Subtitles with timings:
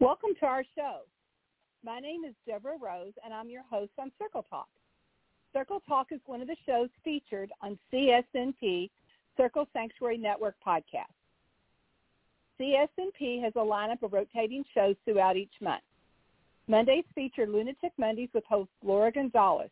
[0.00, 1.02] Welcome to our show.
[1.84, 4.66] My name is Deborah Rose, and I'm your host on Circle Talk.
[5.52, 8.90] Circle Talk is one of the shows featured on CSNP,
[9.36, 11.14] Circle Sanctuary Network podcast.
[12.60, 15.84] CSNP has a lineup of rotating shows throughout each month.
[16.66, 19.70] Mondays feature Lunatic Mondays with host Laura Gonzalez.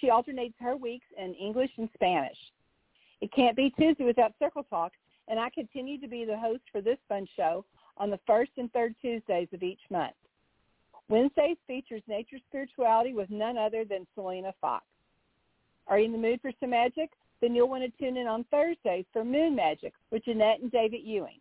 [0.00, 2.38] She alternates her weeks in English and Spanish.
[3.20, 4.92] It can't be Tuesday without Circle Talk,
[5.28, 7.66] and I continue to be the host for this fun show
[7.98, 10.14] on the first and third Tuesdays of each month.
[11.08, 14.84] Wednesdays features nature spirituality with none other than Selena Fox.
[15.86, 17.10] Are you in the mood for some magic?
[17.40, 21.00] Then you'll want to tune in on Thursdays for Moon Magic with Jeanette and David
[21.04, 21.38] Ewing.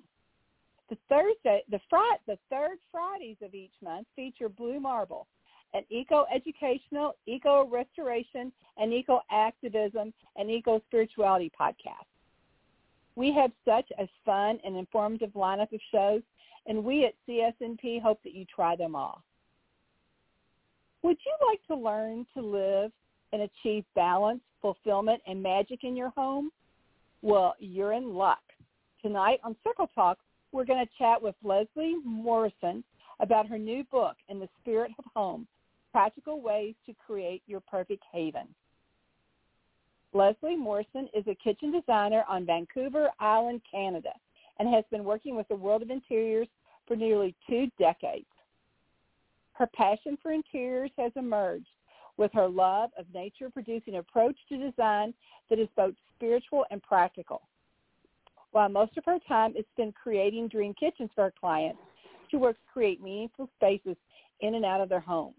[0.90, 5.28] The Thursday, the Friday, the third Fridays of each month feature Blue Marble,
[5.74, 12.08] an eco-educational, eco-restoration, and eco-activism and eco-spirituality podcast.
[13.16, 16.22] We have such a fun and informative lineup of shows,
[16.68, 19.24] and we at CSNP hope that you try them all.
[21.04, 22.92] Would you like to learn to live
[23.32, 26.52] and achieve balance, fulfillment, and magic in your home?
[27.22, 28.40] Well, you're in luck.
[29.02, 30.18] Tonight on Circle Talk,
[30.52, 32.84] we're going to chat with Lesley Morrison
[33.20, 35.48] about her new book, In the Spirit of Home,
[35.92, 38.48] Practical Ways to Create Your Perfect Haven.
[40.14, 44.12] Lesley Morrison is a kitchen designer on Vancouver Island, Canada,
[44.60, 46.48] and has been working with the world of interiors
[46.88, 48.26] for nearly two decades.
[49.54, 51.68] Her passion for interiors has emerged
[52.18, 55.14] with her love of nature producing an approach to design
[55.50, 57.42] that is both spiritual and practical.
[58.52, 61.80] While most of her time is spent creating dream kitchens for her clients,
[62.30, 63.96] she works to create meaningful spaces
[64.42, 65.36] in and out of their homes.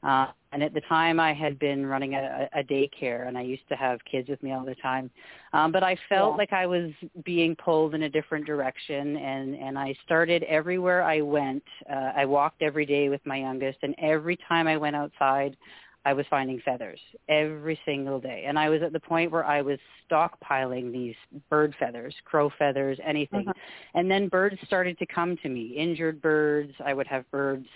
[0.05, 3.67] uh, and at the time I had been running a, a daycare, and I used
[3.69, 5.09] to have kids with me all the time.
[5.51, 6.37] Um, but I felt Yeah.
[6.37, 6.91] like I was
[7.25, 11.63] being pulled in a different direction, and and I started everywhere I went.
[11.89, 15.57] Uh, I walked every day with my youngest, and every time I went outside,
[16.05, 18.45] I was finding feathers every single day.
[18.47, 19.79] And I was at the point where I was
[20.09, 21.15] stockpiling these
[21.49, 23.47] bird feathers, crow feathers, anything.
[23.47, 23.53] Uh-huh.
[23.95, 26.73] And then birds started to come to me, injured birds.
[26.85, 27.67] I would have birds,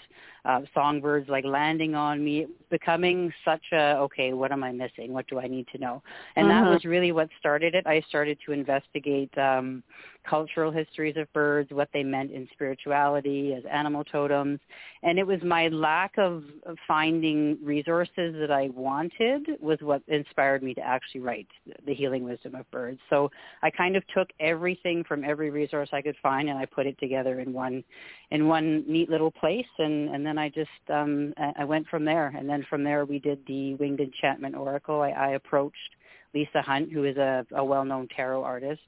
[0.46, 5.14] uh, songbirds like landing on me, becoming such a, okay, what am I missing?
[5.14, 6.02] What do I need to know?
[6.36, 7.86] And that was really what started it.
[7.86, 9.84] I started to investigate um,
[10.28, 14.60] cultural histories of birds, what they meant in spirituality as animal totems.
[15.04, 16.44] And it was my lack of
[16.88, 21.48] finding resources that I wanted was what inspired me to actually write
[21.86, 23.00] The Healing Wisdom of Birds.
[23.10, 23.32] So
[23.64, 26.98] I kind of took everything from every resource I could find and I put it
[27.00, 27.84] together in one
[28.32, 32.06] in one neat little place and, and then I just um I I went from
[32.06, 32.28] there.
[32.38, 35.02] And then from there we did the Winged Enchantment Oracle.
[35.02, 35.96] I, I approached
[36.34, 38.82] Lisa Hunt, who is a, a well-known tarot artist,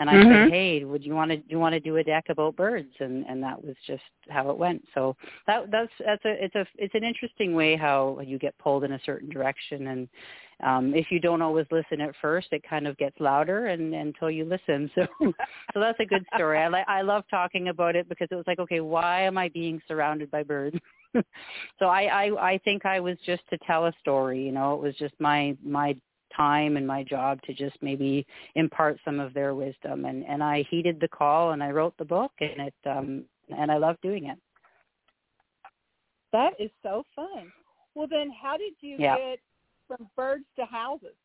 [0.00, 0.32] and I mm-hmm.
[0.32, 2.92] said, "Hey, would you want to do you want to do a deck about birds?"
[3.00, 4.82] And and that was just how it went.
[4.94, 5.14] So
[5.46, 8.92] that that's that's a it's a it's an interesting way how you get pulled in
[8.92, 10.08] a certain direction, and
[10.64, 14.30] um, if you don't always listen at first, it kind of gets louder and until
[14.30, 14.90] you listen.
[14.94, 15.06] So
[15.74, 16.58] so that's a good story.
[16.58, 19.50] I like I love talking about it because it was like, okay, why am I
[19.50, 20.78] being surrounded by birds?
[21.78, 24.42] so I, I I think I was just to tell a story.
[24.42, 25.94] You know, it was just my my
[26.36, 30.64] time and my job to just maybe impart some of their wisdom and and I
[30.70, 33.24] heeded the call and I wrote the book and it um
[33.56, 34.38] and I love doing it.
[36.32, 37.52] That is so fun.
[37.94, 39.16] Well then how did you yeah.
[39.16, 39.38] get
[39.88, 41.16] from birds to houses?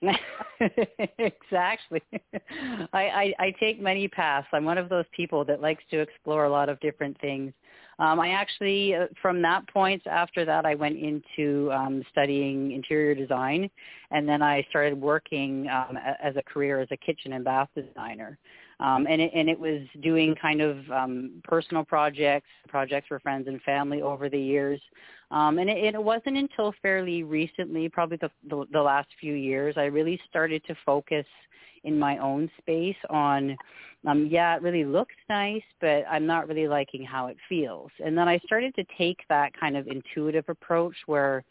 [1.18, 2.02] exactly.
[2.12, 4.46] I, I I take many paths.
[4.52, 7.52] I'm one of those people that likes to explore a lot of different things.
[7.98, 13.14] Um, I actually, uh, from that point, after that, I went into um, studying interior
[13.14, 13.70] design,
[14.10, 18.38] and then I started working um, as a career as a kitchen and bath designer.
[18.78, 23.48] Um, and, it, and it was doing kind of um, personal projects, projects for friends
[23.48, 24.80] and family over the years.
[25.30, 29.76] Um, and it, it wasn't until fairly recently, probably the, the, the last few years,
[29.78, 31.24] I really started to focus
[31.84, 33.56] in my own space on
[34.06, 37.90] um yeah it really looks nice but i'm not really liking how it feels.
[38.04, 41.44] And then i started to take that kind of intuitive approach where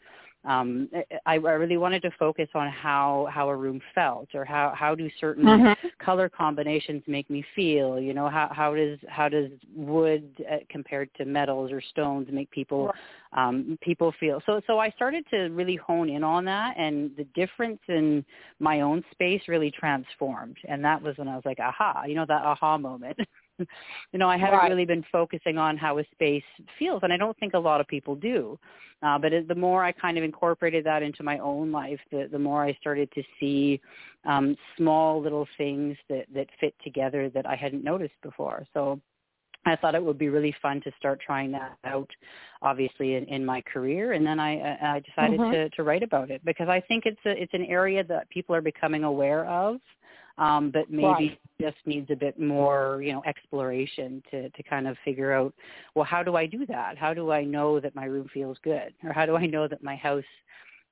[0.46, 0.88] um,
[1.26, 4.94] I, I really wanted to focus on how how a room felt, or how how
[4.94, 5.88] do certain mm-hmm.
[5.98, 7.98] color combinations make me feel.
[7.98, 12.50] You know, how how does how does wood uh, compared to metals or stones make
[12.52, 12.92] people
[13.32, 14.40] um, people feel?
[14.46, 18.24] So so I started to really hone in on that, and the difference in
[18.60, 22.26] my own space really transformed, and that was when I was like, aha, you know,
[22.28, 23.18] that aha moment.
[24.12, 24.70] you know, I haven't right.
[24.70, 26.44] really been focusing on how a space
[26.78, 28.58] feels, and I don't think a lot of people do.
[29.02, 32.38] Uh, but the more I kind of incorporated that into my own life, the, the
[32.38, 33.80] more I started to see
[34.24, 38.66] um, small little things that, that fit together that I hadn't noticed before.
[38.72, 38.98] So
[39.66, 42.08] I thought it would be really fun to start trying that out,
[42.62, 45.52] obviously in, in my career, and then I, I decided mm-hmm.
[45.52, 48.54] to, to write about it because I think it's a, it's an area that people
[48.54, 49.76] are becoming aware of,
[50.38, 51.40] um, but maybe right.
[51.60, 55.54] just needs a bit more, you know, exploration to, to kind of figure out,
[55.94, 56.98] well, how do I do that?
[56.98, 58.92] How do I know that my room feels good?
[59.04, 60.24] Or how do I know that my house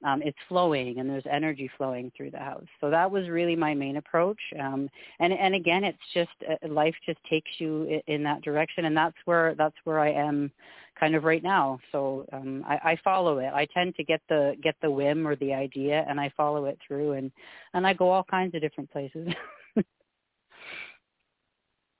[0.05, 2.67] um, it's flowing and there's energy flowing through the house.
[2.81, 4.41] So that was really my main approach.
[4.61, 4.89] Um,
[5.19, 8.97] and and again, it's just uh, life just takes you in, in that direction, and
[8.97, 10.51] that's where that's where I am,
[10.99, 11.79] kind of right now.
[11.93, 13.53] So um, I, I follow it.
[13.53, 16.79] I tend to get the get the whim or the idea, and I follow it
[16.87, 17.31] through, and
[17.75, 19.29] and I go all kinds of different places.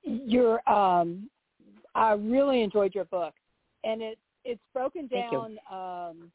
[0.03, 1.31] Your um,
[1.95, 3.33] I really enjoyed your book,
[3.85, 5.59] and it it's broken down.
[5.73, 6.31] Um,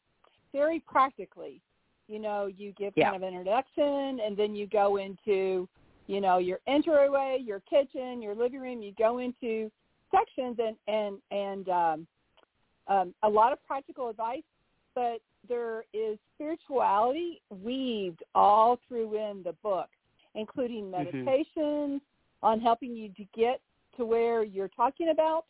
[0.54, 1.62] very practically.
[2.08, 3.12] You know, you give yeah.
[3.12, 5.70] kind of introduction, and then you go into,
[6.08, 8.82] you know, your entryway, your kitchen, your living room.
[8.82, 9.72] You go into
[10.12, 12.08] sections and and and um,
[12.90, 14.44] um, a lot of practical advice,
[14.96, 19.88] but there is spirituality weaved all through in the book,
[20.36, 21.04] including mm-hmm.
[21.04, 22.46] meditations mm-hmm.
[22.46, 23.62] on helping you to get
[23.98, 25.46] to where you're talking about.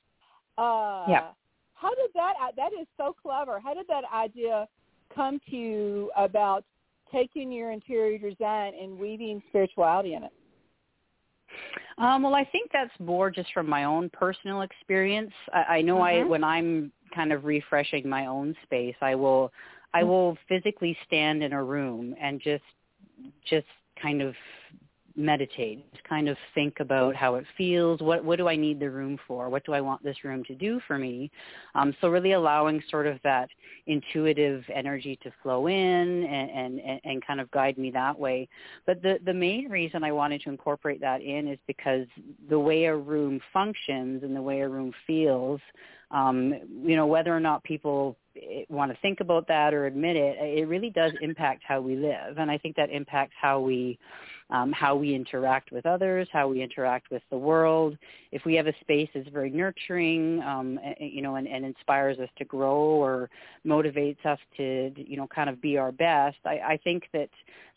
[0.58, 1.28] Uh, yeah.
[1.74, 2.34] How did that?
[2.58, 3.60] That is so clever.
[3.60, 4.68] How did that idea
[5.16, 6.66] come to you about
[7.12, 10.34] taking your interior design and weaving spirituality in it?
[11.98, 15.32] Um, well, I think that's more just from my own personal experience.
[15.54, 16.26] I, I know mm-hmm.
[16.26, 19.52] I when I'm kind of refreshing my own space, I will
[19.94, 20.10] I mm-hmm.
[20.10, 22.64] will physically stand in a room and just
[23.50, 23.68] just
[24.02, 24.34] kind of
[25.20, 28.00] meditate, kind of think about how it feels.
[28.00, 29.50] What what do I need the room for?
[29.50, 31.30] What do I want this room to do for me?
[31.76, 33.50] Um, so really allowing sort of that
[33.86, 38.48] intuitive energy to flow in and, and, and kind of guide me that way.
[38.86, 42.08] But the, the main reason I wanted to incorporate that in is because
[42.50, 45.60] the way a room functions and the way a room feels
[46.12, 48.18] um, you know, whether or not people
[48.70, 52.38] want to think about that or admit it, it really does impact how we live,
[52.38, 54.00] and I think that impacts how we
[54.50, 57.98] um, how we interact with others, how we interact with the world.
[58.32, 62.30] If we have a space that's very nurturing, um, you know, and, and inspires us
[62.38, 63.30] to grow or
[63.66, 67.30] motivates us to, you know, kind of be our best, I, I think that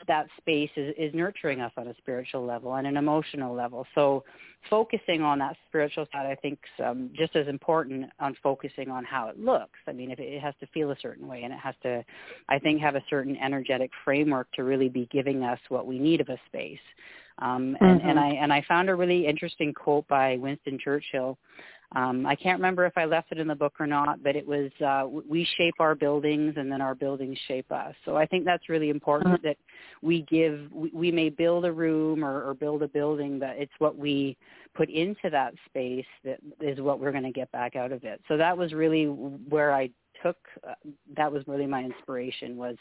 [0.08, 3.86] that space is, is nurturing us on a spiritual level and an emotional level.
[3.94, 4.24] So
[4.70, 9.04] focusing on that spiritual side, I think, is um, just as important on focusing on
[9.04, 9.78] how it looks.
[9.86, 12.04] I mean, if it, it has to feel a certain way, and it has to,
[12.48, 16.20] I think, have a certain energetic framework to really be giving us what we need
[16.20, 16.78] of a space.
[17.38, 18.08] Um, and, mm-hmm.
[18.08, 21.38] and I and I found a really interesting quote by Winston Churchill
[21.94, 24.46] um, I can't remember if I left it in the book or not, but it
[24.46, 27.94] was uh, we shape our buildings and then our buildings shape us.
[28.04, 29.42] So I think that's really important uh-huh.
[29.44, 29.56] that
[30.00, 30.72] we give.
[30.72, 34.36] We, we may build a room or, or build a building, but it's what we
[34.74, 38.20] put into that space that is what we're going to get back out of it.
[38.28, 39.90] So that was really where I
[40.22, 40.36] took
[40.68, 40.74] uh,
[41.16, 42.76] that was really my inspiration was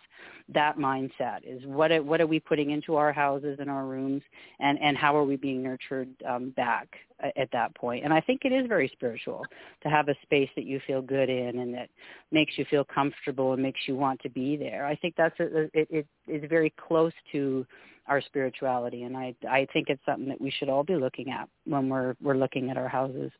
[0.49, 4.21] that mindset is what are, what are we putting into our houses and our rooms
[4.59, 6.87] and and how are we being nurtured um, back
[7.35, 8.03] at that point?
[8.03, 9.43] And i think it is very spiritual
[9.83, 11.89] to have a space that you feel good in and that
[12.31, 14.85] makes you feel comfortable and makes you want to be there.
[14.85, 17.65] I think that's a, it, it is very close to
[18.07, 21.47] our spirituality and i i think it's something that we should all be looking at
[21.65, 23.31] when we're we're looking at our houses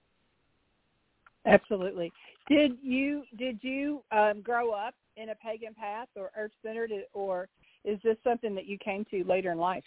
[1.45, 2.12] Absolutely.
[2.48, 7.48] Did you did you um, grow up in a pagan path or earth centered, or
[7.83, 9.83] is this something that you came to later in life?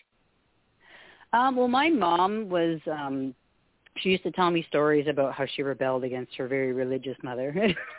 [1.33, 2.81] Um, well, my mom was.
[2.91, 3.35] Um,
[3.99, 7.53] she used to tell me stories about how she rebelled against her very religious mother.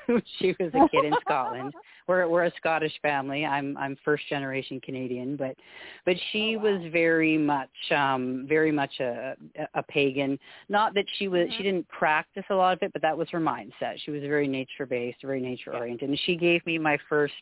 [0.05, 1.73] When she was a kid in Scotland,
[2.07, 3.45] we're we're a Scottish family.
[3.45, 5.55] I'm I'm first generation Canadian, but
[6.05, 6.71] but she oh, wow.
[6.71, 9.35] was very much um very much a
[9.73, 10.37] a pagan.
[10.69, 11.57] Not that she was mm-hmm.
[11.57, 13.95] she didn't practice a lot of it, but that was her mindset.
[14.03, 16.09] She was very nature based, very nature oriented.
[16.09, 17.33] And she gave me my first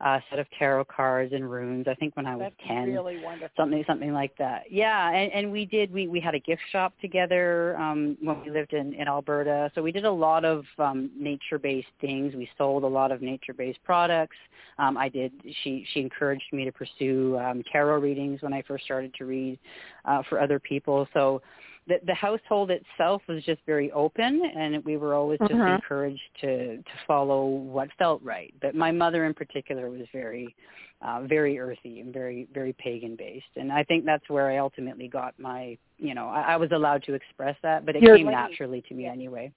[0.00, 1.86] uh, set of tarot cards and runes.
[1.86, 3.50] I think when I was That's ten, really wonderful.
[3.56, 4.64] something something like that.
[4.70, 5.92] Yeah, and, and we did.
[5.92, 9.70] We we had a gift shop together um, when we lived in in Alberta.
[9.74, 12.34] So we did a lot of um, nature based things.
[12.34, 14.36] We sold a lot of nature based products.
[14.78, 15.32] Um, I did.
[15.62, 19.58] She she encouraged me to pursue um, tarot readings when I first started to read
[20.06, 21.06] uh, for other people.
[21.12, 21.42] So
[21.90, 25.74] the, the household itself was just very open and we were always just uh-huh.
[25.74, 30.54] encouraged to to follow what felt right but my mother in particular was very
[31.02, 35.08] uh very earthy and very very pagan based and i think that's where i ultimately
[35.08, 38.30] got my you know i, I was allowed to express that but it came lady.
[38.30, 39.12] naturally to me yeah.
[39.12, 39.52] anyway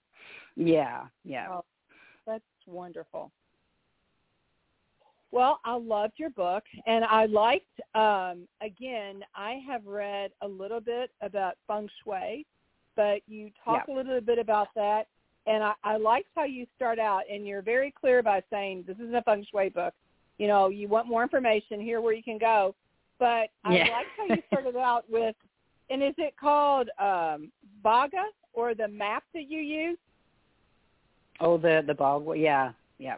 [0.55, 1.65] yeah yeah oh,
[2.25, 3.31] that's wonderful
[5.33, 7.65] well, I loved your book, and I liked.
[7.95, 12.45] Um, again, I have read a little bit about feng shui,
[12.95, 13.93] but you talk yeah.
[13.93, 15.07] a little bit about that,
[15.47, 18.95] and I, I liked how you start out, and you're very clear by saying this
[18.97, 19.95] isn't a feng shui book.
[20.37, 22.75] You know, you want more information here where you can go,
[23.17, 23.87] but I yeah.
[23.89, 25.35] liked how you started out with.
[25.89, 27.51] And is it called um,
[27.83, 29.97] Bagua or the map that you use?
[31.39, 33.17] Oh, the the Bagua, yeah, yeah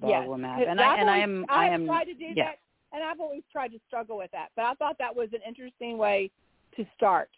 [0.00, 0.60] the yes, map.
[0.66, 2.44] And I and I am I, I am tried to do yeah.
[2.44, 2.58] that,
[2.92, 4.48] and I've always tried to struggle with that.
[4.56, 6.30] But I thought that was an interesting way
[6.76, 7.30] to start.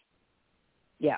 [0.99, 1.17] Yeah.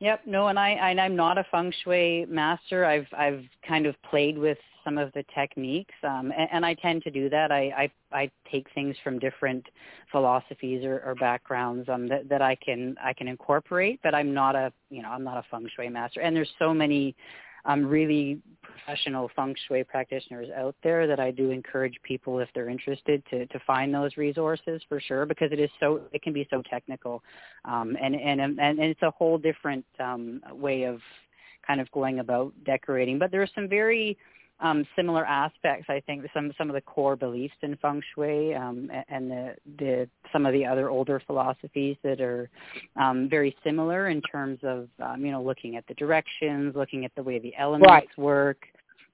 [0.00, 0.20] Yep.
[0.26, 2.84] No, and I and I'm not a feng shui master.
[2.84, 7.02] I've I've kind of played with some of the techniques, um, and, and I tend
[7.02, 7.50] to do that.
[7.50, 9.66] I, I I take things from different
[10.12, 14.54] philosophies or, or backgrounds um, that that I can I can incorporate, but I'm not
[14.54, 16.20] a you know I'm not a feng shui master.
[16.20, 17.16] And there's so many
[17.64, 22.68] um, really professional feng shui practitioners out there that I do encourage people if they're
[22.68, 26.46] interested to, to find those resources for sure because it is so it can be
[26.50, 27.22] so technical
[27.64, 31.00] um, and, and and and it's a whole different um, way of
[31.66, 33.18] kind of going about decorating.
[33.18, 34.16] But there are some very
[34.60, 35.86] um, similar aspects.
[35.88, 40.08] I think some some of the core beliefs in feng shui um, and the, the
[40.32, 42.50] some of the other older philosophies that are
[42.96, 47.12] um, very similar in terms of um, you know looking at the directions, looking at
[47.14, 48.18] the way the elements right.
[48.18, 48.58] work,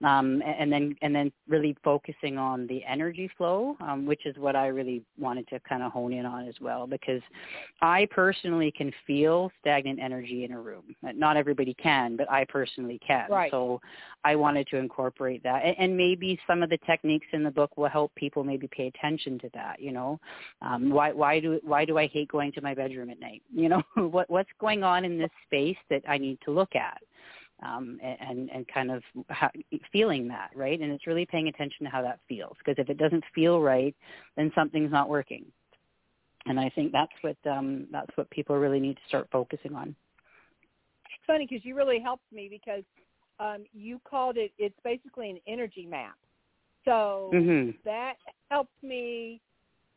[0.04, 4.54] um, and then and then really focusing on the energy flow, um, which is what
[4.54, 7.22] I really wanted to kind of hone in on as well, because
[7.80, 10.94] I personally can feel stagnant energy in a room.
[11.02, 13.30] Not everybody can, but I personally can.
[13.30, 13.50] Right.
[13.50, 13.80] So
[14.24, 17.76] I wanted to incorporate that, and, and maybe some of the techniques in the book
[17.78, 19.80] will help people maybe pay attention to that.
[19.80, 20.20] You know,
[20.60, 23.42] um, why why do why do I hate going to my bedroom at night?
[23.54, 27.00] You know, what what's going on in this space that I need to look at
[27.62, 29.50] um, and and kind of how,
[29.92, 32.98] feeling that right, and it's really paying attention to how that feels because if it
[32.98, 33.94] doesn't feel right,
[34.36, 35.44] then something's not working,
[36.46, 39.94] and I think that's what um, that's what people really need to start focusing on.
[41.06, 42.84] It's funny because you really helped me because
[43.38, 44.52] um, you called it.
[44.58, 46.16] It's basically an energy map,
[46.84, 47.70] so mm-hmm.
[47.84, 48.14] that
[48.50, 49.40] helps me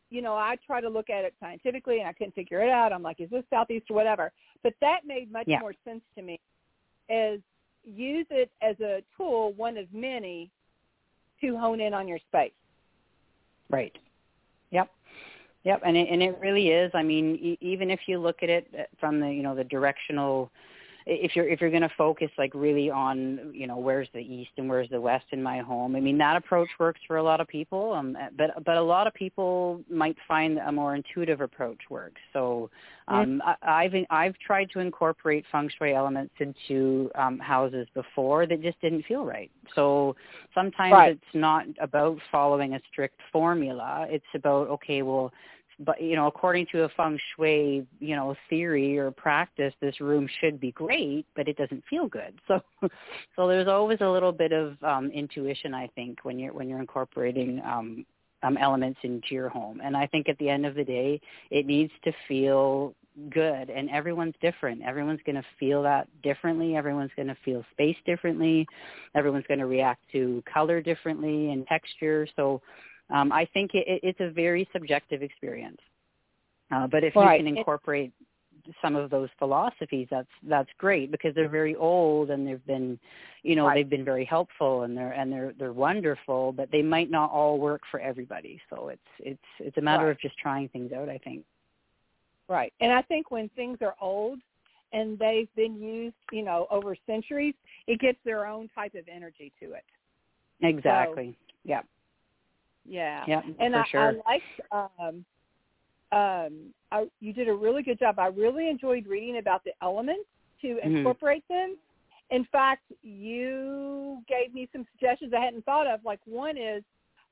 [0.10, 2.94] you know, I try to look at it scientifically and I couldn't figure it out.
[2.94, 4.32] I'm like, is this southeast or whatever?
[4.64, 5.60] But that made much yeah.
[5.60, 6.40] more sense to me
[7.10, 7.40] as
[7.86, 10.52] use it as a tool, one of many,
[11.42, 12.52] to hone in on your space.
[13.70, 13.96] Right.
[14.72, 14.90] Yep.
[15.64, 16.92] Yep, and it, and it really is.
[16.94, 19.66] I mean, e- even if you look at it uh, from the you know the
[19.66, 20.50] directional
[21.10, 24.52] if you're if you're going to focus like really on you know where's the east
[24.58, 27.40] and where's the west in my home i mean that approach works for a lot
[27.40, 31.80] of people um but but a lot of people might find a more intuitive approach
[31.90, 32.20] works.
[32.34, 32.70] So
[33.08, 38.62] um I, i've i've tried to incorporate feng shui elements into um houses before that
[38.62, 39.50] just didn't feel right.
[39.76, 40.16] So
[40.54, 41.12] sometimes right.
[41.14, 44.08] it's not about following a strict formula.
[44.10, 45.32] It's about okay well
[45.80, 50.28] but you know according to a feng shui you know theory or practice this room
[50.40, 52.34] should be great but it doesn't feel good.
[52.48, 52.90] So
[53.36, 56.80] so there's always a little bit of um intuition i think when you're when you're
[56.80, 58.06] incorporating um
[58.44, 59.82] um elements into your home.
[59.84, 61.20] And i think at the end of the day
[61.52, 62.96] it needs to feel
[63.30, 63.70] good.
[63.70, 64.82] And everyone's different.
[64.84, 66.76] Everyone's going to feel that differently.
[66.76, 68.68] Everyone's going to feel space differently.
[69.16, 72.28] Everyone's going to react to color differently and texture.
[72.36, 72.62] So
[73.10, 75.80] um, I think it, it's a very subjective experience.
[76.72, 77.40] Uh, but if right.
[77.40, 78.12] you can incorporate
[78.82, 83.00] some of those philosophies, that's that's great because they're very old and they've been,
[83.44, 83.76] you know, right.
[83.76, 87.58] they've been very helpful and they're and they're they're wonderful, but they might not all
[87.60, 88.60] work for everybody.
[88.70, 90.12] So it's it's it's a matter right.
[90.12, 91.08] of just trying things out.
[91.08, 91.46] I think.
[92.50, 94.40] Right, and I think when things are old
[94.94, 97.54] and they've been used, you know, over centuries,
[97.88, 99.84] it gets their own type of energy to it.
[100.62, 101.38] Exactly.
[101.38, 101.82] So, yeah.
[102.88, 103.24] Yeah.
[103.28, 104.02] Yeah, and for I, sure.
[104.02, 105.26] I liked um
[106.12, 108.18] um I, you did a really good job.
[108.18, 110.24] I really enjoyed reading about the elements
[110.62, 110.98] to Mm-hmm.
[110.98, 111.76] incorporate them.
[112.30, 116.00] In fact, you gave me some suggestions I hadn't thought of.
[116.04, 116.84] Like one is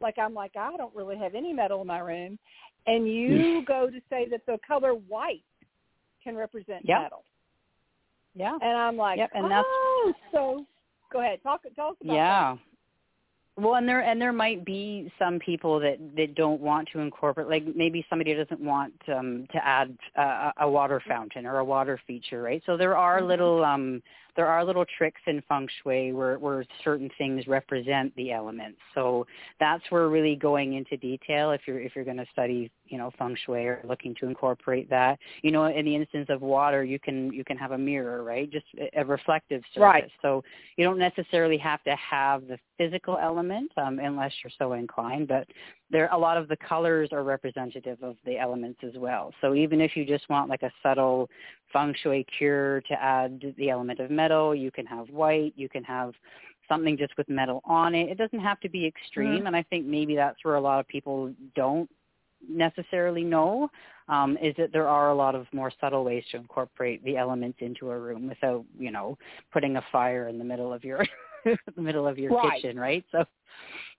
[0.01, 2.37] like I'm like I don't really have any metal in my room,
[2.85, 5.43] and you go to say that the color white
[6.23, 7.01] can represent Yep.
[7.01, 7.23] metal.
[8.35, 8.57] Yeah.
[8.61, 10.65] And I'm like, Yep, and that's- oh, so
[11.11, 12.57] go ahead, talk tell us about yeah
[13.57, 17.47] well and there and there might be some people that that don't want to incorporate
[17.47, 21.99] like maybe somebody doesn't want um to add uh, a water fountain or a water
[22.05, 23.27] feature right so there are Mhm.
[23.27, 24.03] little um
[24.35, 28.79] there are little tricks in feng shui where where certain things represent the elements.
[28.93, 29.25] So
[29.59, 33.11] that's where really going into detail if you're if you're going to study you know
[33.17, 36.99] feng shui or looking to incorporate that you know in the instance of water you
[36.99, 38.51] can you can have a mirror right?
[38.51, 39.81] Just a, a reflective surface.
[39.81, 40.11] Right.
[40.21, 40.43] so
[40.77, 45.47] you don't necessarily have to have the physical element um, unless you're so inclined but
[45.91, 49.81] there a lot of the colors are representative of the elements as well so even
[49.81, 51.29] if you just want like a subtle
[51.71, 55.83] feng shui cure to add the element of metal you can have white you can
[55.83, 56.13] have
[56.67, 59.47] something just with metal on it it doesn't have to be extreme Mhm.
[59.47, 61.89] and i think maybe that's where a lot of people don't
[62.47, 63.69] necessarily know
[64.07, 67.57] um, is that there are a lot of more subtle ways to incorporate the elements
[67.61, 69.17] into a room without, you know,
[69.51, 71.03] putting a fire in the middle of your
[71.45, 72.61] the middle of your Right.
[72.61, 73.03] kitchen, right?
[73.11, 73.25] So,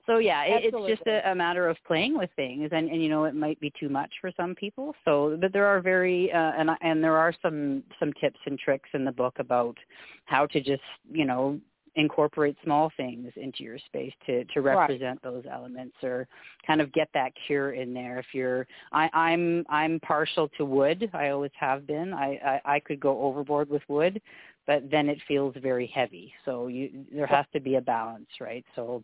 [0.06, 3.08] so yeah, it, it's just a, a matter of playing with things, and and you
[3.08, 4.94] know, it might be too much for some people.
[5.04, 8.88] So, but there are very uh, and and there are some some tips and tricks
[8.94, 9.76] in the book about
[10.24, 11.58] how to just you know
[11.96, 14.78] incorporate small things into your space to to Right.
[14.78, 16.28] represent those elements or
[16.66, 21.10] kind of get that cure in there if you're I, I'm I'm partial to wood.
[21.14, 22.12] I always have been.
[22.12, 24.20] I, I I could go overboard with wood,
[24.66, 26.32] but then it feels very heavy.
[26.44, 28.64] So you there has to be a balance, right?
[28.76, 29.02] So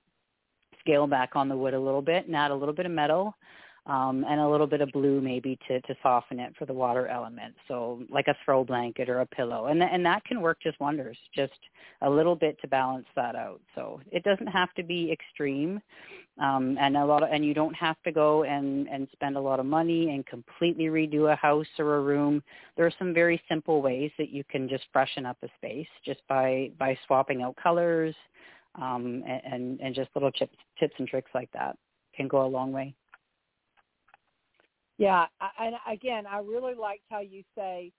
[0.83, 3.35] scale back on the wood a little bit and add a little bit of metal
[3.87, 7.09] um, and a little bit of blue maybe to, to soften it for the water
[7.09, 7.55] element.
[7.67, 9.67] So like a throw blanket or a pillow.
[9.67, 11.53] And, and that can work just wonders, just
[12.01, 13.61] a little bit to balance that out.
[13.75, 15.81] So it doesn't have to be extreme.
[16.39, 19.41] Um, and a lot of, and you don't have to go and, and spend a
[19.41, 22.43] lot of money and completely redo a house or a room.
[22.77, 26.21] There are some very simple ways that you can just freshen up a space just
[26.29, 28.15] by, by swapping out colors
[28.75, 31.77] um, and, and just little tips, tips and tricks like that
[32.15, 32.95] can go a long way.
[34.99, 37.93] Yeah, I, and again, I really liked how you say,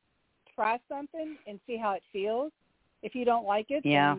[0.55, 2.51] try something and see how it feels.
[3.01, 4.15] If you don't like it, Yeah.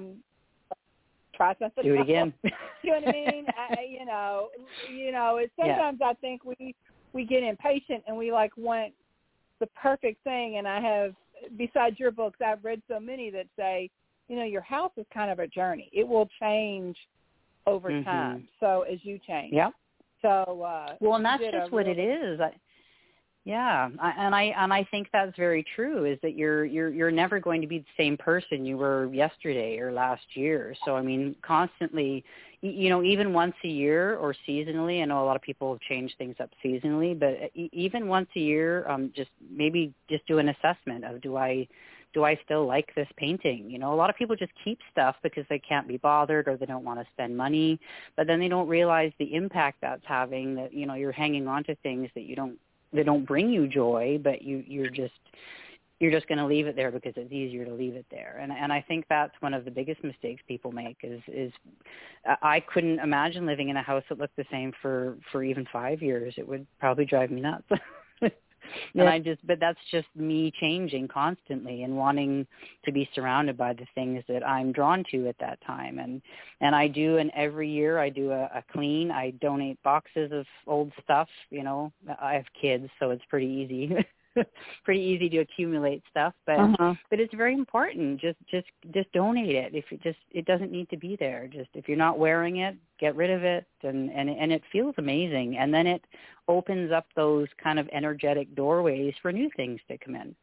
[1.34, 1.84] try something.
[1.84, 2.04] Do it else.
[2.04, 2.34] again.
[2.82, 3.46] you know what I mean?
[3.56, 4.48] I, you know,
[4.86, 5.36] you know.
[5.36, 5.76] It's Yeah.
[5.76, 6.74] sometimes I think we
[7.12, 8.92] we get impatient and we like want
[9.60, 10.58] the perfect thing.
[10.58, 11.14] And I have,
[11.56, 13.88] besides your books, I've read so many that say,
[14.28, 15.90] you know, your house is kind of a journey.
[15.92, 16.96] It will change
[17.66, 18.04] over Mhm.
[18.04, 18.48] time.
[18.60, 19.52] So as you change.
[19.52, 19.70] Yeah.
[20.22, 22.40] So uh, Well, and that's just what it really- is.
[22.40, 22.52] I,
[23.46, 26.06] yeah, I, and I and I think that's very true.
[26.06, 29.78] Is that you're you're you're never going to be the same person you were yesterday
[29.78, 30.74] or last year.
[30.86, 32.24] So I mean, constantly,
[32.62, 35.02] you know, even once a year or seasonally.
[35.02, 38.30] I know a lot of people have changed things up seasonally, but e- even once
[38.34, 41.68] a year, um, just maybe just do an assessment of do I
[42.14, 43.70] do I still like this painting?
[43.70, 46.56] You know, a lot of people just keep stuff because they can't be bothered or
[46.56, 47.78] they don't want to spend money,
[48.16, 51.64] but then they don't realize the impact that's having that, you know, you're hanging on
[51.64, 52.58] to things that you don't
[52.92, 55.12] they don't bring you joy, but you you're just
[56.00, 58.38] you're just going to leave it there because it's easier to leave it there.
[58.40, 61.52] And and I think that's one of the biggest mistakes people make is is
[62.42, 66.02] I couldn't imagine living in a house that looked the same for for even 5
[66.02, 66.34] years.
[66.36, 67.68] It would probably drive me nuts.
[68.94, 72.46] and I just but that's just me changing constantly and wanting
[72.84, 75.98] to be surrounded by the things that I'm drawn to at that time.
[75.98, 76.22] And
[76.60, 79.10] and I do and every year I do a, a clean.
[79.10, 81.92] I donate boxes of old stuff you know.
[82.20, 83.94] I have kids so it's pretty easy
[84.84, 86.94] pretty easy to accumulate stuff but uh-huh.
[87.10, 88.20] but it's very important.
[88.20, 89.74] Just just just donate it.
[89.74, 91.48] If it just it doesn't need to be there.
[91.52, 93.66] Just if you're not wearing it get rid of it.
[93.82, 95.56] And and and it feels amazing.
[95.58, 96.04] And then it
[96.48, 100.34] opens up those kind of energetic doorways for new things to come in.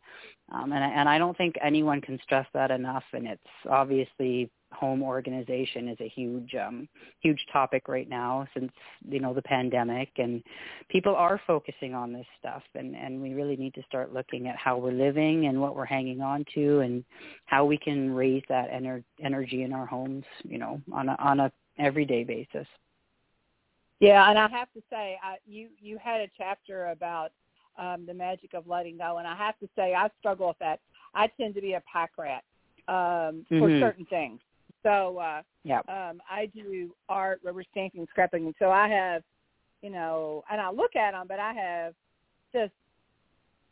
[0.52, 3.04] Um and I, and I don't think anyone can stress that enough.
[3.14, 6.88] And it's obviously home organization is a huge um
[7.20, 8.72] huge topic right now since
[9.08, 10.42] you know the pandemic and
[10.90, 14.56] people are focusing on this stuff and and we really need to start looking at
[14.56, 17.04] how we're living and what we're hanging on to and
[17.46, 21.40] how we can raise that ener- energy in our homes you know on a on
[21.42, 22.68] a everyday basis.
[24.00, 27.32] Yeah and i have to say I, you you had a chapter about
[27.78, 30.80] um the magic of letting go and i have to say i struggle with that.
[31.14, 32.44] I tend to be a pack rat
[32.88, 33.82] um for mm-hmm.
[33.82, 34.40] certain things
[34.84, 35.80] so uh yeah.
[35.88, 38.54] um I do art, rubber stamping, scrapping.
[38.60, 39.24] So I have,
[39.82, 41.94] you know, and I look at them, but I have
[42.54, 42.74] just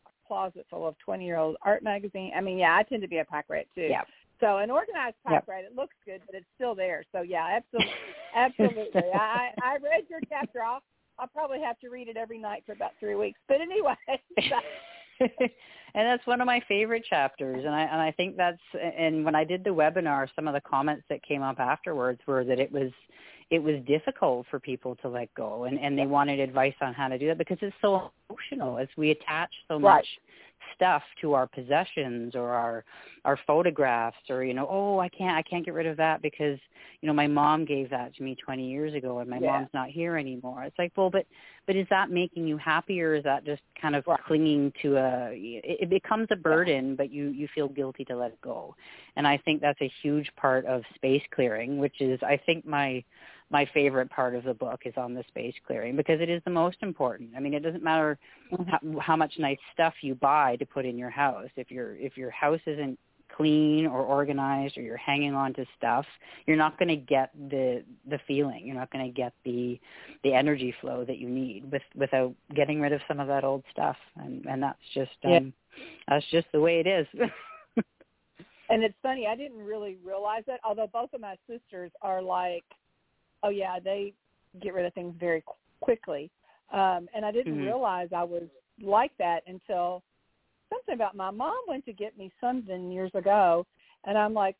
[0.06, 2.32] a closet full of 20-year-old art magazine.
[2.36, 3.82] I mean, yeah, I tend to be a pack rat too.
[3.82, 4.02] Yeah.
[4.40, 5.48] So an organized pack yep.
[5.48, 7.04] rat, it looks good, but it's still there.
[7.12, 7.92] So yeah, absolutely,
[8.34, 9.10] absolutely.
[9.12, 10.62] I I read your chapter.
[10.62, 10.82] I'll
[11.18, 13.38] I'll probably have to read it every night for about three weeks.
[13.48, 13.96] But anyway.
[15.40, 17.64] and that's one of my favorite chapters.
[17.64, 20.60] And i and i think that's and when i did the webinar some of the
[20.60, 22.90] comments that came up afterwards were that it was
[23.50, 25.64] it was difficult for people to let go.
[25.64, 28.88] And and they wanted advice on how to do that because it's so emotional as
[28.96, 30.04] we attach so right.
[30.74, 32.84] Stuff to our possessions or our
[33.24, 36.58] our photographs or you know oh i can't i can't get rid of that because
[37.00, 39.52] you know my mom gave that to me 20 years ago and my yeah.
[39.52, 41.26] mom's not here anymore it's like well but
[41.66, 44.18] but is that making you happy or is that just kind of right.
[44.26, 48.32] clinging to a it, it becomes a burden but you you feel guilty to let
[48.32, 48.74] it go
[49.16, 53.02] and i think that's a huge part of space clearing which is i think my
[53.50, 56.50] my favorite part of the book is on the space clearing because it is the
[56.50, 57.30] most important.
[57.36, 58.18] I mean, it doesn't matter
[58.68, 61.48] how, how much nice stuff you buy to put in your house.
[61.56, 62.98] If your if your house isn't
[63.36, 66.06] clean or organized or you're hanging on to stuff,
[66.46, 68.66] you're not going to get the the feeling.
[68.66, 69.80] You're not going to get the
[70.22, 73.64] the energy flow that you need with without getting rid of some of that old
[73.72, 73.96] stuff.
[74.16, 75.84] And and that's just um yeah.
[76.08, 77.06] that's just the way it is.
[78.70, 82.64] and it's funny, I didn't really realize that although both of my sisters are like
[83.42, 84.12] oh yeah, they
[84.62, 85.42] get rid of things very
[85.80, 86.30] quickly.
[86.72, 87.64] Um, and I didn't mm-hmm.
[87.64, 88.44] realize I was
[88.82, 90.02] like that until
[90.70, 93.66] something about my mom went to get me something years ago,
[94.04, 94.56] and I'm like,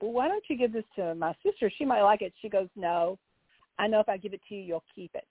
[0.00, 1.70] well, why don't you give this to my sister?
[1.78, 2.32] She might like it.
[2.42, 3.18] She goes, no,
[3.78, 5.26] I know if I give it to you, you'll keep it.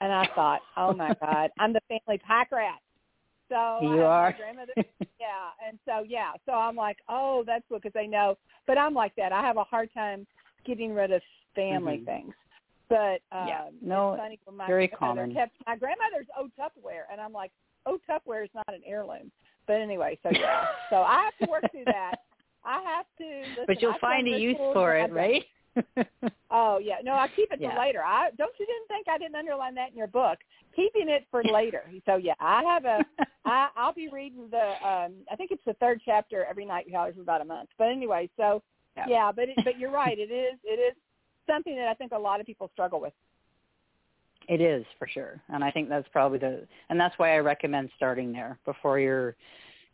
[0.00, 2.80] And I thought, oh my God, I'm the family pack rat.
[3.48, 4.34] So you are.
[4.36, 8.36] grandmother, yeah, and so yeah, so I'm like, oh, that's what because they know.
[8.66, 9.32] But I'm like that.
[9.32, 10.26] I have a hard time
[10.64, 11.22] getting rid of
[11.54, 12.04] family mm-hmm.
[12.04, 12.34] things.
[12.88, 15.34] But um, yeah, no, it's funny when my very common.
[15.34, 17.50] Kept, my grandmother's old Tupperware, and I'm like,
[17.84, 19.30] oh, Tupperware is not an heirloom.
[19.66, 22.16] But anyway, so yeah, so I have to work through that.
[22.64, 23.50] I have to.
[23.50, 25.44] Listen, but you'll I've find a use for it, right?
[26.50, 27.74] oh yeah, no, I keep it yeah.
[27.74, 28.02] for later.
[28.02, 30.38] I don't you didn't think I didn't underline that in your book.
[30.74, 31.84] Keeping it for later.
[32.06, 33.04] So yeah, I have a.
[33.44, 34.88] I I'll be reading the.
[34.88, 37.68] um I think it's the third chapter every night, Holly, for about a month.
[37.78, 38.62] But anyway, so
[38.98, 40.18] yeah, yeah but it, but you're right.
[40.18, 40.94] It is it is
[41.48, 43.12] something that I think a lot of people struggle with.
[44.48, 47.90] It is for sure, and I think that's probably the, and that's why I recommend
[47.96, 49.36] starting there before you're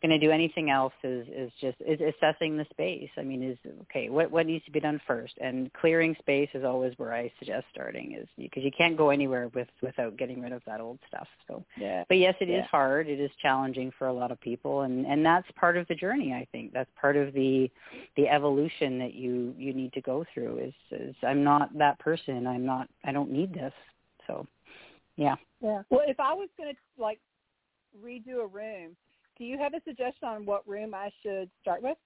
[0.05, 3.09] going to do anything else is is just is assessing the space.
[3.17, 4.09] I mean, is okay.
[4.09, 5.33] What what needs to be done first?
[5.41, 9.49] And clearing space is always where I suggest starting, is because you can't go anywhere
[9.53, 11.27] with without getting rid of that old stuff.
[11.47, 12.03] So, yeah.
[12.07, 12.59] But yes, it yeah.
[12.59, 13.07] is hard.
[13.07, 16.33] It is challenging for a lot of people, and and that's part of the journey.
[16.33, 17.69] I think that's part of the
[18.15, 20.59] the evolution that you you need to go through.
[20.59, 22.45] Is is I'm not that person.
[22.45, 22.87] I'm not.
[23.03, 23.73] I don't need this.
[24.27, 24.45] So,
[25.15, 25.35] yeah.
[25.61, 25.81] Yeah.
[25.89, 27.19] Well, if I was going to like
[28.03, 28.95] redo a room
[29.37, 31.97] do you have a suggestion on what room I should start with?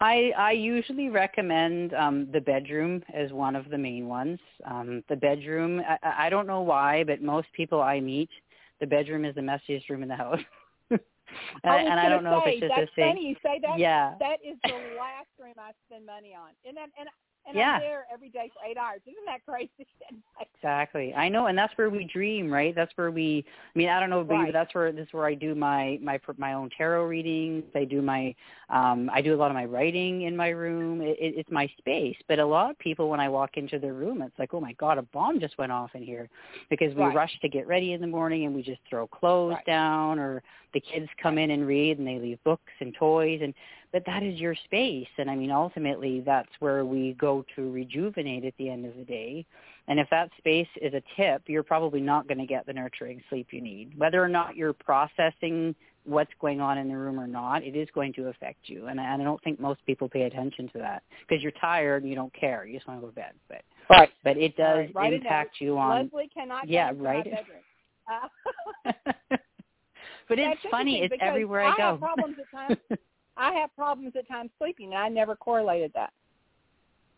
[0.00, 4.38] I I usually recommend um, the bedroom as one of the main ones.
[4.64, 8.30] Um, the bedroom, I, I don't know why, but most people I meet,
[8.80, 10.40] the bedroom is the messiest room in the house.
[10.90, 11.00] and
[11.64, 13.08] I, and I don't know say, if it's just that's a thing.
[13.08, 13.78] funny you say that.
[13.78, 17.08] Yeah, that is the last room I spend money on, and then, and
[17.46, 17.74] and yeah.
[17.74, 19.00] I'm there every day for eight hours.
[19.06, 19.70] Isn't that crazy?
[20.40, 21.14] exactly.
[21.14, 22.74] I know, and that's where we dream, right?
[22.74, 23.44] That's where we.
[23.74, 24.52] I mean, I don't know, but right.
[24.52, 27.64] that's where this is where I do my my my own tarot readings.
[27.74, 28.34] I do my
[28.68, 31.00] um I do a lot of my writing in my room.
[31.00, 32.16] It, it, it's my space.
[32.28, 34.72] But a lot of people, when I walk into their room, it's like, oh my
[34.74, 36.28] god, a bomb just went off in here,
[36.68, 37.14] because we right.
[37.14, 39.66] rush to get ready in the morning and we just throw clothes right.
[39.66, 43.54] down, or the kids come in and read and they leave books and toys and
[43.92, 45.08] but that is your space.
[45.18, 49.04] And i mean ultimately that's where we go to rejuvenate at the end of the
[49.04, 49.46] day.
[49.88, 53.22] And if that space is a tip you're probably not going to get the nurturing
[53.28, 53.98] sleep you need.
[53.98, 57.88] Whether or not you're processing what's going on in the room or not it is
[57.94, 58.86] going to affect you.
[58.86, 61.02] And i, and I don't think most people pay attention to that.
[61.28, 63.32] Because you're tired and you don't care you just want to go to bed.
[63.48, 64.10] But right.
[64.24, 65.12] but it does right.
[65.12, 67.26] impact you on leslie cannot yeah right.
[68.10, 68.92] Uh,
[70.30, 72.78] but it's funny it's everywhere i, I go have problems at times
[73.40, 76.12] I have problems at times sleeping, and I never correlated that.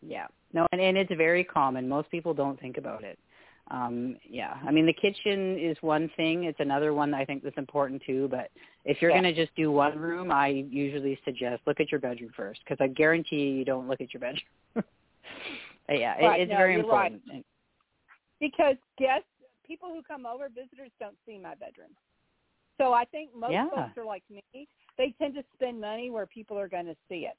[0.01, 1.87] Yeah, no, and, and it's very common.
[1.87, 3.19] Most people don't think about it.
[3.71, 6.45] Um, yeah, I mean the kitchen is one thing.
[6.45, 8.29] It's another one I think that's important too.
[8.31, 8.51] But
[8.85, 9.21] if you're yeah.
[9.21, 12.77] going to just do one room, I usually suggest look at your bedroom first because
[12.81, 14.41] I guarantee you, you don't look at your bedroom.
[15.89, 16.39] yeah, right.
[16.39, 17.21] it, it's no, very important.
[17.29, 17.45] Right.
[18.39, 19.27] Because guests,
[19.65, 21.91] people who come over, visitors don't see my bedroom.
[22.77, 23.69] So I think most yeah.
[23.69, 27.27] folks are like me they tend to spend money where people are going to see
[27.27, 27.35] it.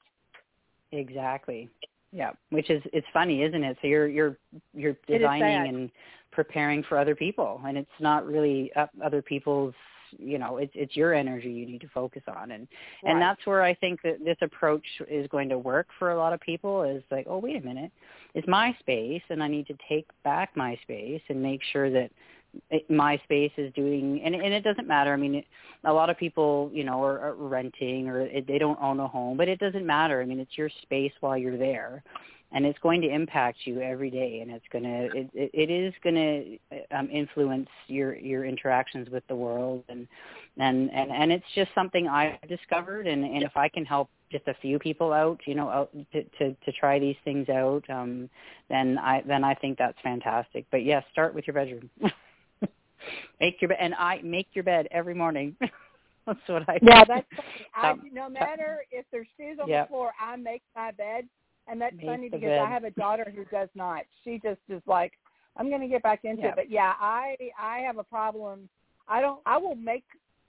[0.91, 1.69] Exactly.
[2.11, 3.77] Yeah, which is it's funny, isn't it?
[3.81, 4.37] So you're you're
[4.73, 5.91] you're designing and
[6.31, 8.71] preparing for other people, and it's not really
[9.03, 9.73] other people's.
[10.17, 12.67] You know, it's it's your energy you need to focus on, and
[13.03, 13.11] right.
[13.11, 16.31] and that's where I think that this approach is going to work for a lot
[16.31, 16.83] of people.
[16.83, 17.91] Is like, oh, wait a minute,
[18.33, 22.11] it's my space, and I need to take back my space and make sure that
[22.89, 25.13] my space is doing, and, and it doesn't matter.
[25.13, 25.45] I mean, it,
[25.83, 29.07] a lot of people, you know, are, are renting or it, they don't own a
[29.07, 30.21] home, but it doesn't matter.
[30.21, 32.03] I mean, it's your space while you're there,
[32.51, 35.93] and it's going to impact you every day, and it's going to, it, it, is
[36.03, 40.07] going to um, influence your your interactions with the world, and
[40.57, 44.47] and and and it's just something I've discovered, and and if I can help just
[44.47, 48.29] a few people out, you know, out to to, to try these things out, um,
[48.69, 50.65] then I then I think that's fantastic.
[50.71, 51.89] But yes, yeah, start with your bedroom.
[53.39, 55.55] make your bed, and I make your bed every morning.
[56.25, 56.79] that's what I.
[56.81, 57.49] Yeah, that's funny.
[57.75, 59.87] I, um, no matter if there's shoes on yep.
[59.87, 61.25] the floor, I make my bed,
[61.67, 62.59] and that's make funny because bed.
[62.59, 64.03] I have a daughter who does not.
[64.23, 65.13] She just is like,
[65.57, 66.51] I'm going to get back into yep.
[66.51, 66.55] it.
[66.55, 68.69] But yeah, I I have a problem.
[69.07, 69.41] I don't.
[69.45, 70.03] I will make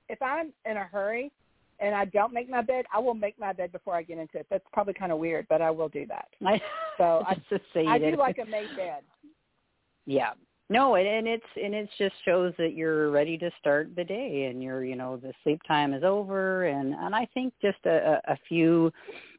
[0.09, 1.33] if I'm in a hurry
[1.81, 4.39] and I don't make my bed, I will make my bed before I get into
[4.39, 4.47] it.
[4.51, 6.29] That's probably kind of weird, but I will do that.
[6.47, 6.61] I,
[6.97, 7.37] so I,
[7.87, 9.03] I do do like a made bed.
[10.07, 10.31] Yeah,
[10.69, 14.49] no, and, and it's and it just shows that you're ready to start the day,
[14.51, 18.21] and you're you know the sleep time is over, and and I think just a,
[18.27, 18.93] a few,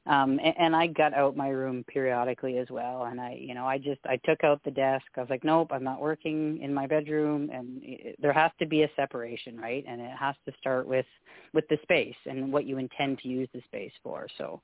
[0.06, 3.66] um, and, and I gut out my room periodically as well, and I you know
[3.66, 5.04] I just I took out the desk.
[5.18, 8.66] I was like, nope, I'm not working in my bedroom, and it, there has to
[8.66, 9.84] be a separation, right?
[9.86, 11.06] And it has to start with
[11.54, 14.28] with the space and what you intend to use the space for.
[14.38, 14.62] So.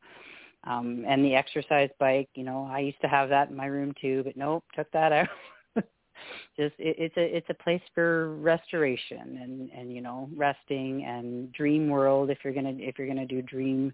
[0.66, 3.94] Um, and the exercise bike, you know, I used to have that in my room
[4.00, 5.28] too, but nope, took that out
[6.58, 11.52] just it, it's a it's a place for restoration and and you know resting and
[11.54, 13.94] dream world if you're gonna if you're gonna do dream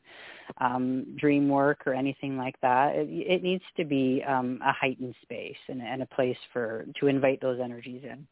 [0.59, 2.95] um dream work or anything like that.
[2.95, 7.07] It, it needs to be um a heightened space and, and a place for to
[7.07, 8.27] invite those energies in.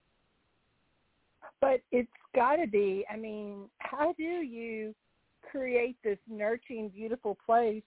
[1.59, 3.05] But it's got to be.
[3.11, 4.93] I mean how do you
[5.51, 7.83] create this nurturing beautiful place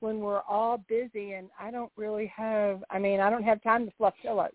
[0.00, 3.86] when we're all busy and i don't really have i mean i don't have time
[3.86, 4.52] to fluff pillows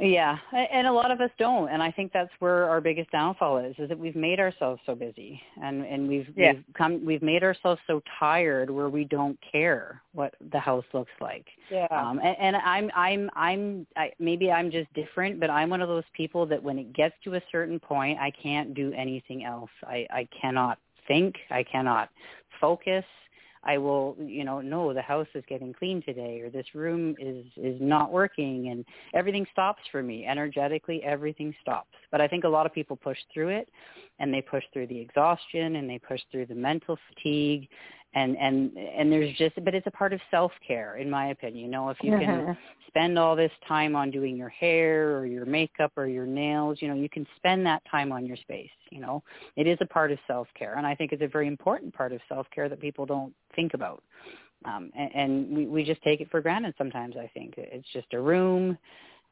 [0.00, 3.58] yeah, and a lot of us don't, and I think that's where our biggest downfall
[3.58, 6.52] is: is that we've made ourselves so busy, and and we've yeah.
[6.52, 11.12] we've come we've made ourselves so tired where we don't care what the house looks
[11.20, 11.46] like.
[11.70, 11.86] Yeah.
[11.90, 15.88] Um, and, and I'm I'm I'm I, maybe I'm just different, but I'm one of
[15.88, 19.70] those people that when it gets to a certain point, I can't do anything else.
[19.84, 21.34] I I cannot think.
[21.50, 22.10] I cannot
[22.60, 23.04] focus.
[23.64, 27.44] I will, you know, no, the house is getting clean today or this room is
[27.56, 30.26] is not working and everything stops for me.
[30.26, 31.94] Energetically, everything stops.
[32.10, 33.68] But I think a lot of people push through it
[34.18, 37.68] and they push through the exhaustion and they push through the mental fatigue
[38.14, 41.64] and and and there's just but it's a part of self care in my opinion.
[41.64, 42.52] You know if you can mm-hmm.
[42.86, 46.88] spend all this time on doing your hair or your makeup or your nails you
[46.88, 49.22] know you can spend that time on your space you know.
[49.56, 52.12] It is a part of self care and i think it's a very important part
[52.12, 54.02] of self care that people don't think about.
[54.64, 57.54] Um and, and we we just take it for granted sometimes i think.
[57.56, 58.78] It's just a room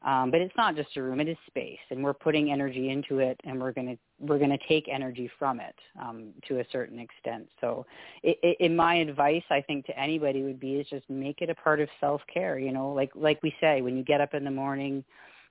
[0.03, 3.17] Um, but it's not just a room; it is space, and we're putting energy into
[3.19, 6.99] it, and we're going to we're to take energy from it um, to a certain
[6.99, 7.47] extent.
[7.59, 7.85] So,
[8.21, 11.49] it, it, in my advice, I think to anybody would be is just make it
[11.49, 12.59] a part of self care.
[12.59, 15.03] You know, like like we say, when you get up in the morning,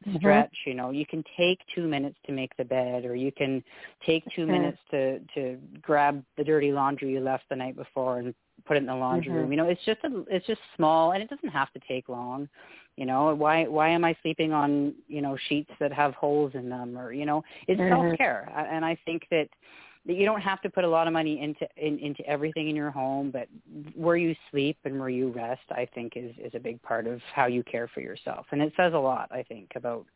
[0.07, 0.17] mm-hmm.
[0.19, 0.51] stretch.
[0.51, 0.71] Mm-hmm.
[0.71, 3.63] You know, you can take two minutes to make the bed, or you can
[4.05, 4.53] take 2 mm-hmm.
[4.53, 8.81] minutes to to grab the dirty laundry you left the night before and put it
[8.81, 9.41] in the laundry mm-hmm.
[9.41, 9.51] room.
[9.51, 12.49] You know, it's just a, it's just small, and it doesn't have to take long.
[12.97, 16.69] You know, why why am I sleeping on you know sheets that have holes in
[16.69, 18.09] them, or you know, it's mm-hmm.
[18.09, 19.49] self care, and I think that
[20.07, 22.77] that you don't have to put a lot of money into in, into everything in
[22.77, 23.49] your home, but
[23.95, 27.21] where you sleep and where you rest, I think, is is a big part of
[27.35, 30.07] how you care for yourself, and it says a lot, I think, about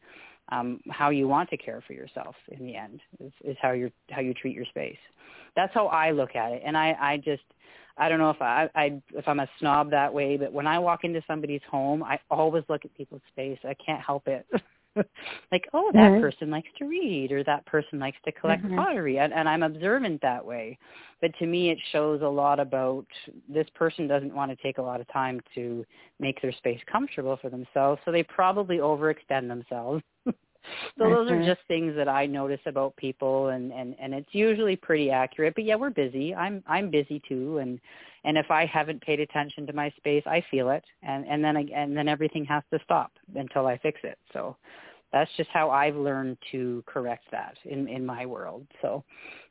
[0.51, 2.35] um, how you want to care for yourself.
[2.49, 4.99] In the end, is, is how you how you treat your space.
[5.55, 7.43] That's how I look at it, and I I just
[7.97, 10.79] I don't know if I, I if I'm a snob that way, but when I
[10.79, 13.59] walk into somebody's home, I always look at people's space.
[13.65, 14.47] I can't help it.
[15.53, 16.21] like, oh, that mm-hmm.
[16.21, 18.77] person likes to read or that person likes to collect mm-hmm.
[18.77, 19.19] pottery.
[19.19, 20.79] And, and I'm observant that way.
[21.21, 23.07] But to me, it shows a lot about
[23.49, 25.85] this person doesn't want to take a lot of time to
[26.19, 28.01] make their space comfortable for themselves.
[28.05, 30.03] So they probably overextend themselves.
[30.99, 31.15] So mm-hmm.
[31.15, 31.47] those are mm-hmm.
[31.47, 35.55] just things that I notice about people and, and, and it's usually pretty accurate.
[35.55, 36.35] But yeah, we're busy.
[36.35, 37.59] I'm, I'm busy too.
[37.59, 37.81] And,
[38.25, 41.57] and if I haven't paid attention to my space, I feel it, and and then
[41.57, 44.19] and then everything has to stop until I fix it.
[44.33, 44.57] So
[45.13, 48.67] that's just how I've learned to correct that in in my world.
[48.83, 49.05] So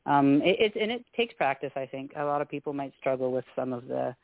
[0.05, 1.71] um, it, it and it takes practice.
[1.75, 4.15] I think a lot of people might struggle with some of the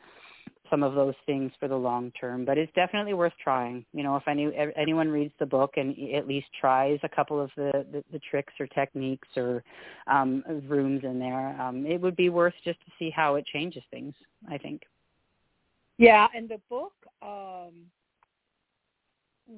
[0.70, 3.86] some of those things for the long term, but it's definitely worth trying.
[3.94, 7.50] You know, if any anyone reads the book and at least tries a couple of
[7.56, 9.64] the the, the tricks or techniques or
[10.08, 13.84] um, rooms in there, um, it would be worth just to see how it changes
[13.92, 14.14] things.
[14.50, 14.84] I think.
[15.98, 17.74] Yeah, and the book um,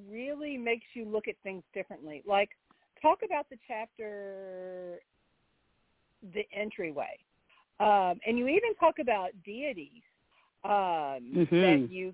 [0.10, 2.22] really makes you look at things differently.
[2.28, 2.50] Like,
[3.02, 5.00] talk about the chapter,
[6.34, 7.18] the entryway,
[7.80, 10.04] um, and you even talk about deities
[10.64, 10.72] um,
[11.36, 11.62] mm-hmm.
[11.62, 12.14] that you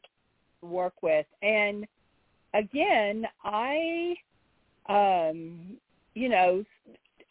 [0.61, 1.25] work with.
[1.41, 1.85] And
[2.53, 4.15] again, I,
[4.87, 5.77] um,
[6.13, 6.63] you know,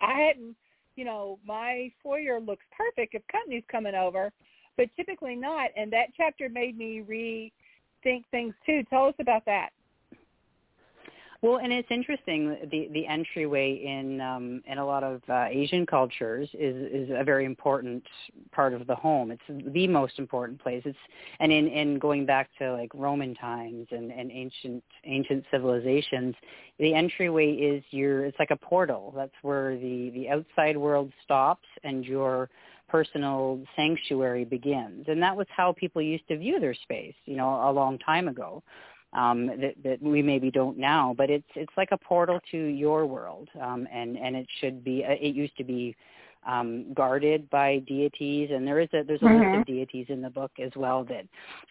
[0.01, 0.57] I hadn't,
[0.97, 4.31] you know, my foyer looks perfect if company's coming over,
[4.77, 5.71] but typically not.
[5.77, 8.83] And that chapter made me rethink things too.
[8.91, 9.71] Tell us about that.
[11.43, 15.85] Well, and it's interesting the the entryway in um, in a lot of uh, Asian
[15.85, 18.05] cultures is is a very important
[18.53, 19.33] part of the home.
[19.33, 20.83] It's the most important place.
[20.85, 20.97] It's
[21.41, 26.37] and in in going back to like Roman times and and ancient ancient civilizations,
[26.79, 29.13] the entryway is your it's like a portal.
[29.17, 32.51] That's where the the outside world stops and your
[32.89, 35.07] personal sanctuary begins.
[35.09, 38.29] And that was how people used to view their space, you know, a long time
[38.29, 38.63] ago
[39.13, 41.15] um, that, that we maybe don't now.
[41.17, 45.05] But it's it's like a portal to your world, um, and and it should be.
[45.05, 45.97] Uh, it used to be
[46.45, 49.59] um, guarded by deities, and there is a there's a mm-hmm.
[49.59, 51.25] list of deities in the book as well that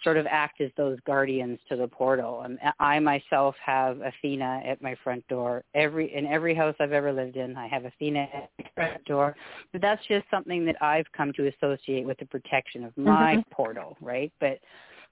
[0.03, 2.41] sort of act as those guardians to the portal.
[2.45, 5.63] Um, I myself have Athena at my front door.
[5.73, 9.35] Every in every house I've ever lived in, I have Athena at my front door.
[9.71, 13.51] But that's just something that I've come to associate with the protection of my mm-hmm.
[13.51, 14.31] portal, right?
[14.39, 14.59] But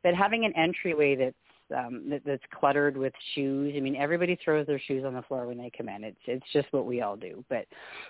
[0.03, 1.35] but having an entryway that's
[1.75, 3.73] um, that, that's cluttered with shoes.
[3.75, 6.03] I mean, everybody throws their shoes on the floor when they come in.
[6.03, 7.43] It's it's just what we all do.
[7.49, 7.65] But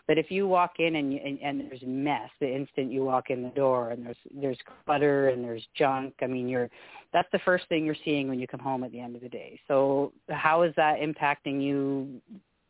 [0.08, 3.44] but if you walk in and and, and there's mess the instant you walk in
[3.44, 6.14] the door, and there's there's clutter and there's junk.
[6.22, 6.70] I mean, you're
[7.14, 9.30] that's the first thing you're seeing when you come home at the end of the
[9.30, 9.60] day.
[9.68, 12.22] So how is that impacting you?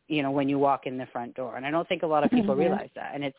[0.08, 2.24] You know, when you walk in the front door, and I don't think a lot
[2.24, 2.62] of people mm-hmm.
[2.62, 3.12] realize that.
[3.14, 3.38] And it's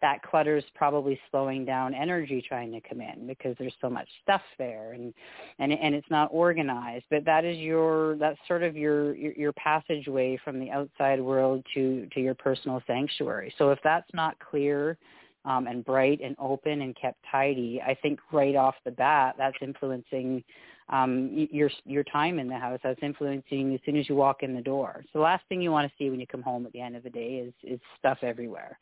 [0.00, 4.08] that clutter is probably slowing down energy trying to come in because there's so much
[4.22, 5.12] stuff there and
[5.58, 7.04] and and it's not organized.
[7.10, 11.64] But that is your that's sort of your your, your passageway from the outside world
[11.74, 13.52] to to your personal sanctuary.
[13.58, 14.96] So if that's not clear
[15.44, 19.56] um, and bright and open and kept tidy i think right off the bat that's
[19.62, 20.42] influencing
[20.90, 22.80] um, your your time in the house.
[22.82, 25.04] That's influencing as soon as you walk in the door.
[25.12, 26.96] So the last thing you want to see when you come home at the end
[26.96, 28.78] of the day is is stuff everywhere,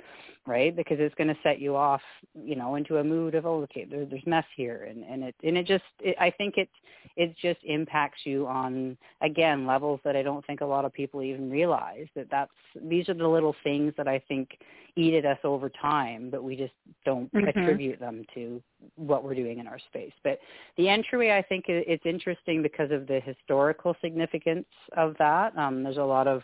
[0.46, 0.74] right?
[0.74, 2.02] Because it's going to set you off,
[2.34, 5.34] you know, into a mood of oh, okay, there, there's mess here, and and it
[5.42, 6.68] and it just it, I think it
[7.16, 11.22] it just impacts you on again levels that I don't think a lot of people
[11.22, 12.50] even realize that that's
[12.88, 14.50] these are the little things that I think
[14.96, 16.72] eat at us over time, but we just
[17.04, 17.48] don't mm-hmm.
[17.48, 18.62] attribute them to
[18.96, 20.12] what we're doing in our space.
[20.24, 20.38] But
[20.76, 25.56] the entryway, I think it's interesting because of the historical significance of that.
[25.56, 26.42] Um, there's a lot of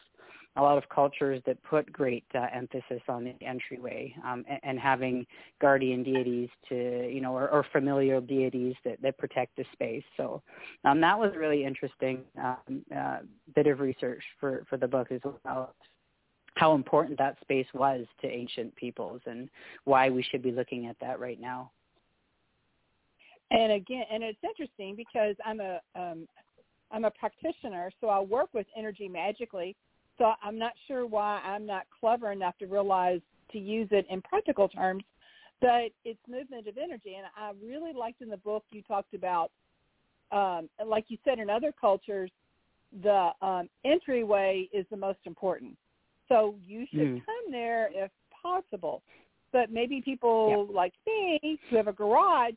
[0.56, 4.78] a lot of cultures that put great uh, emphasis on the entryway um, and, and
[4.78, 5.26] having
[5.62, 10.04] guardian deities to, you know, or, or familial deities that, that protect the space.
[10.18, 10.42] So
[10.84, 13.18] um, that was a really interesting um, uh,
[13.54, 15.74] bit of research for, for the book as well
[16.54, 19.48] how important that space was to ancient peoples and
[19.84, 21.70] why we should be looking at that right now.
[23.50, 26.26] And again, and it's interesting because I'm a um,
[26.90, 29.76] I'm a practitioner, so I work with energy magically.
[30.18, 33.20] So I'm not sure why I'm not clever enough to realize
[33.52, 35.04] to use it in practical terms,
[35.60, 37.16] but it's movement of energy.
[37.16, 39.50] And I really liked in the book you talked about,
[40.30, 42.30] um, like you said, in other cultures,
[43.02, 45.76] the um, entryway is the most important.
[46.32, 47.22] So you should mm.
[47.26, 48.10] come there if
[48.42, 49.02] possible.
[49.52, 50.74] But maybe people yeah.
[50.74, 52.54] like me who have a garage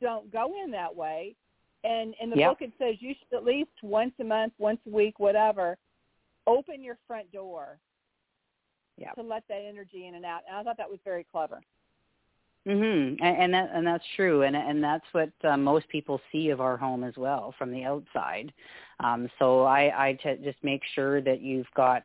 [0.00, 1.36] don't go in that way.
[1.84, 2.50] And in the yep.
[2.50, 5.76] book it says you should at least once a month, once a week, whatever,
[6.46, 7.78] open your front door
[8.98, 9.14] yep.
[9.14, 10.40] to let that energy in and out.
[10.48, 11.60] And I thought that was very clever.
[12.66, 13.18] Mhm.
[13.20, 16.62] And, and that and that's true, and and that's what uh, most people see of
[16.62, 18.54] our home as well from the outside.
[19.00, 22.02] Um, so I, I t- just make sure that you've got,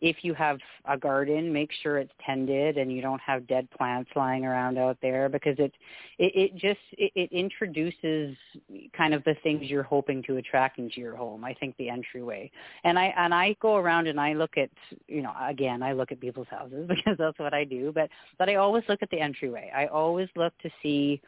[0.00, 4.10] if you have a garden, make sure it's tended and you don't have dead plants
[4.16, 5.72] lying around out there because it,
[6.18, 8.36] it, it just, it, it introduces
[8.96, 11.44] kind of the things you're hoping to attract into your home.
[11.44, 12.50] I think the entryway.
[12.84, 14.70] And I, and I go around and I look at,
[15.06, 18.48] you know, again, I look at people's houses because that's what I do, but, but
[18.48, 19.70] I always look at the entryway.
[19.74, 21.20] I always look to see,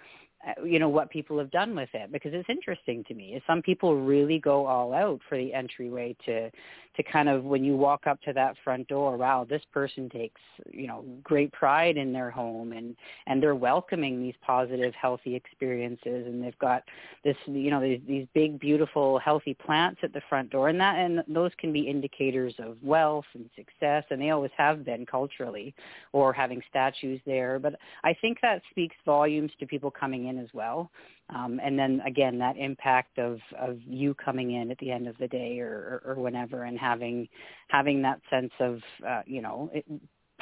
[0.46, 3.34] Uh, you know what people have done with it because it's interesting to me.
[3.34, 6.50] is Some people really go all out for the entryway to
[6.96, 10.40] to kind of when you walk up to that front door, wow, this person takes,
[10.70, 16.26] you know, great pride in their home and and they're welcoming these positive healthy experiences
[16.26, 16.82] and they've got
[17.24, 20.96] this, you know, these these big beautiful healthy plants at the front door and that
[20.96, 25.74] and those can be indicators of wealth and success and they always have been culturally
[26.12, 27.74] or having statues there, but
[28.04, 30.90] I think that speaks volumes to people coming in as well.
[31.34, 35.16] Um, and then again, that impact of, of you coming in at the end of
[35.18, 37.28] the day or, or, or whenever and having
[37.68, 39.84] having that sense of uh, you know it,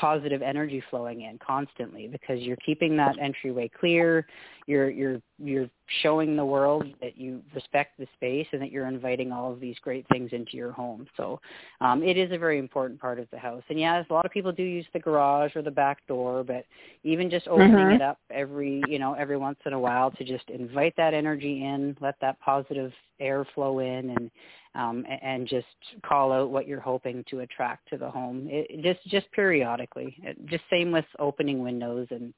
[0.01, 4.27] positive energy flowing in constantly because you're keeping that entryway clear.
[4.67, 5.69] You're you're you're
[6.03, 9.77] showing the world that you respect the space and that you're inviting all of these
[9.83, 11.07] great things into your home.
[11.17, 11.41] So
[11.81, 13.63] um, it is a very important part of the house.
[13.69, 16.65] And yes a lot of people do use the garage or the back door but
[17.05, 17.97] even just opening mm-hmm.
[17.97, 21.65] it up every you know every once in a while to just invite that energy
[21.65, 24.31] in let that positive air flow in and
[24.75, 25.67] um, and just
[26.07, 28.47] call out what you're hoping to attract to the home.
[28.49, 30.17] It, just just periodically.
[30.23, 32.33] It, just same with opening windows and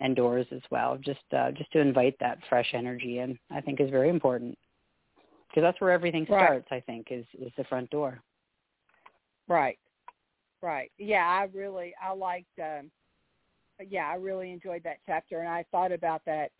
[0.00, 0.96] and doors as well.
[0.96, 4.56] Just uh, just to invite that fresh energy in, I think is very important
[5.48, 6.66] because that's where everything starts.
[6.70, 6.78] Right.
[6.78, 8.20] I think is is the front door.
[9.46, 9.78] Right.
[10.62, 10.90] Right.
[10.98, 12.58] Yeah, I really I liked.
[12.58, 12.90] Um,
[13.90, 16.50] yeah, I really enjoyed that chapter, and I thought about that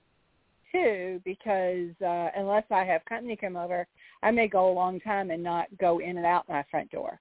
[0.70, 3.87] too because uh, unless I have company come over,
[4.25, 7.20] I may go a long time and not go in and out my front door.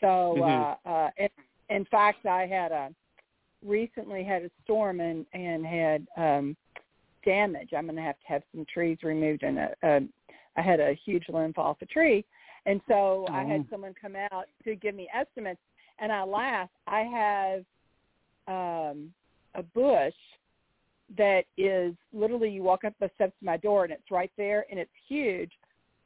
[0.00, 0.88] So, mm-hmm.
[0.88, 1.28] uh, uh, in,
[1.76, 2.90] in fact, I had a
[3.64, 6.56] recently had a storm and and had um,
[7.24, 7.70] damage.
[7.76, 10.00] I'm going to have to have some trees removed, and a, a,
[10.56, 12.24] I had a huge limb fall off a tree,
[12.66, 13.32] and so oh.
[13.32, 13.66] I had oh.
[13.70, 15.60] someone come out to give me estimates.
[15.98, 16.72] And I laughed.
[16.88, 17.64] I have
[18.48, 19.12] um,
[19.54, 20.14] a bush
[21.16, 24.64] that is literally you walk up the steps to my door and it's right there
[24.70, 25.52] and it's huge,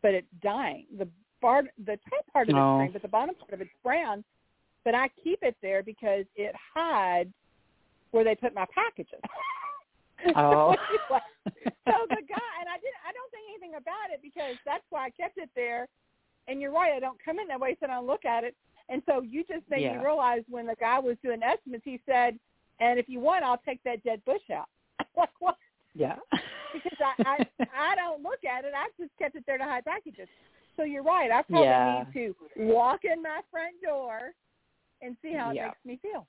[0.06, 0.86] but it's dying.
[0.96, 1.08] The
[1.40, 4.22] part, the top part of it's green, but the bottom part of it's brown.
[4.84, 7.32] But I keep it there because it hides
[8.12, 9.20] where they put my packages.
[10.34, 10.74] Oh.
[11.10, 15.04] so the guy and I didn't I don't think anything about it because that's why
[15.04, 15.86] I kept it there.
[16.48, 18.56] And you're right, I don't come in that way, so I don't look at it.
[18.88, 19.98] And so you just made yeah.
[19.98, 22.38] me realize when the guy was doing estimates, he said,
[22.80, 24.70] "And if you want, I'll take that dead bush out."
[25.18, 25.58] like what?
[25.94, 26.16] Yeah.
[26.72, 28.72] Because I, I I don't look at it.
[28.76, 30.28] I've just kept it there to hide packages.
[30.76, 31.30] So you're right.
[31.30, 32.04] I probably yeah.
[32.14, 34.32] need to walk in my front door
[35.02, 35.66] and see how it yeah.
[35.66, 36.26] makes me feel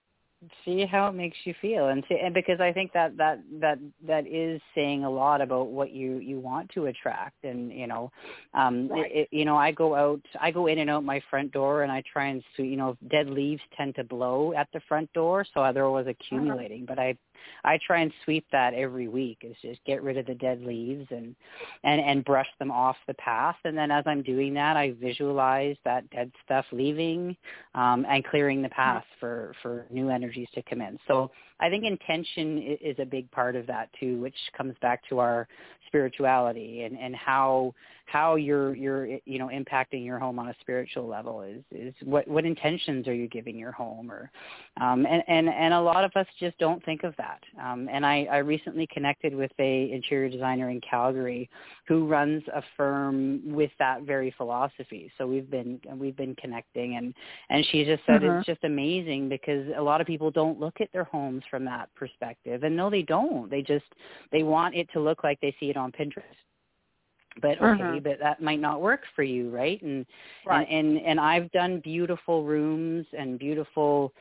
[0.63, 3.79] see how it makes you feel and see, and because I think that that that
[4.05, 8.11] that is saying a lot about what you you want to attract and you know
[8.53, 9.11] um right.
[9.11, 11.91] it, you know I go out I go in and out my front door and
[11.91, 15.71] I try and you know dead leaves tend to blow at the front door so
[15.73, 16.13] there was uh-huh.
[16.19, 16.95] accumulating uh-huh.
[16.95, 17.17] but I
[17.63, 19.39] I try and sweep that every week.
[19.41, 21.35] Is just get rid of the dead leaves and
[21.83, 23.57] and and brush them off the path.
[23.63, 27.35] And then as I'm doing that, I visualize that dead stuff leaving
[27.75, 30.97] um, and clearing the path for for new energies to come in.
[31.07, 35.19] So I think intention is a big part of that too, which comes back to
[35.19, 35.47] our
[35.87, 37.73] spirituality and and how
[38.07, 42.27] how you're you're you know impacting your home on a spiritual level is is what
[42.27, 44.31] what intentions are you giving your home or
[44.79, 47.26] um and and and a lot of us just don't think of that
[47.61, 51.49] um and i i recently connected with a interior designer in calgary
[51.87, 57.13] who runs a firm with that very philosophy so we've been we've been connecting and
[57.49, 60.91] and she just said it's just amazing because a lot of people don't look at
[60.91, 63.85] their homes from that perspective and no they don't they just
[64.31, 66.23] they want it to look like they see it on pinterest
[67.41, 67.99] but okay, Uh-huh.
[68.03, 69.81] but that might not work for you, right?
[69.81, 70.05] And,
[70.45, 70.67] Right.
[70.69, 74.13] and and and I've done beautiful rooms and beautiful,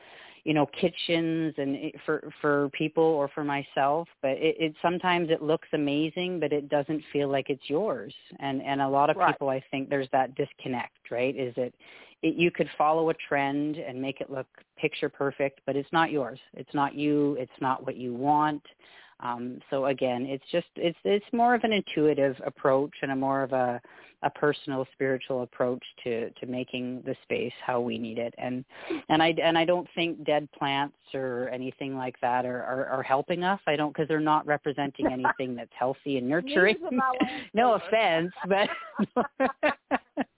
[0.47, 5.29] you know, kitchens and it, for for people or for myself, but it, it sometimes
[5.29, 8.13] it looks amazing, but it doesn't feel like it's yours.
[8.39, 9.33] And and a lot of Right.
[9.33, 11.35] people, I think, there's that disconnect, right?
[11.35, 11.75] Is it,
[12.23, 16.11] it you could follow a trend and make it look picture perfect, but it's not
[16.11, 16.39] yours.
[16.53, 17.35] It's not you.
[17.37, 18.63] It's not what you want.
[19.19, 23.43] Um, so again, it's just it's it's more of an intuitive approach and a more
[23.43, 23.81] of a
[24.23, 28.33] a personal spiritual approach to to making the space how we need it.
[28.37, 28.65] And
[29.09, 33.03] and I and I don't think dead plants or anything like that are are, are
[33.03, 33.59] helping us.
[33.67, 36.77] I don't because they're not representing anything that's healthy and nurturing.
[36.81, 37.13] Neither is my
[37.53, 38.69] no offense, but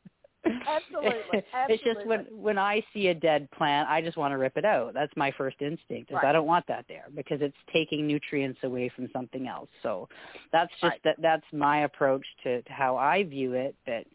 [0.68, 4.58] Absolutely, It's just when when I see a dead plant, I just want to rip
[4.58, 4.94] it out.
[4.94, 6.12] That's my first instinct.
[6.12, 6.26] Is Right.
[6.26, 9.70] I don't want that there because it's taking nutrients away from something else.
[9.84, 10.10] So
[10.52, 11.04] that's just Right.
[11.04, 13.76] that that's my approach to, to how I view it.
[13.86, 14.06] But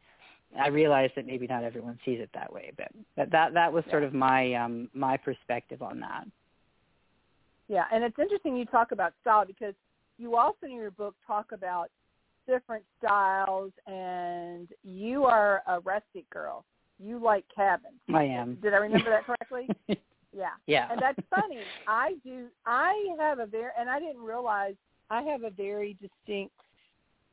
[0.58, 2.72] I realize that maybe not everyone sees it that way.
[2.76, 4.08] But but that that was sort Yeah.
[4.08, 6.26] of my um my perspective on that.
[7.68, 9.74] Yeah, and it's interesting you talk about style because
[10.18, 11.90] you also in your book talk about
[12.46, 16.64] different styles, and you are a rustic girl.
[16.98, 18.00] You like cabins.
[18.12, 18.58] I am.
[18.62, 19.68] Did I remember that correctly?
[20.36, 20.48] Yeah.
[20.66, 20.88] yeah.
[20.90, 21.60] And that's funny.
[21.86, 22.46] I do.
[22.66, 24.74] I have a very, and I didn't realize
[25.08, 26.54] I have a very distinct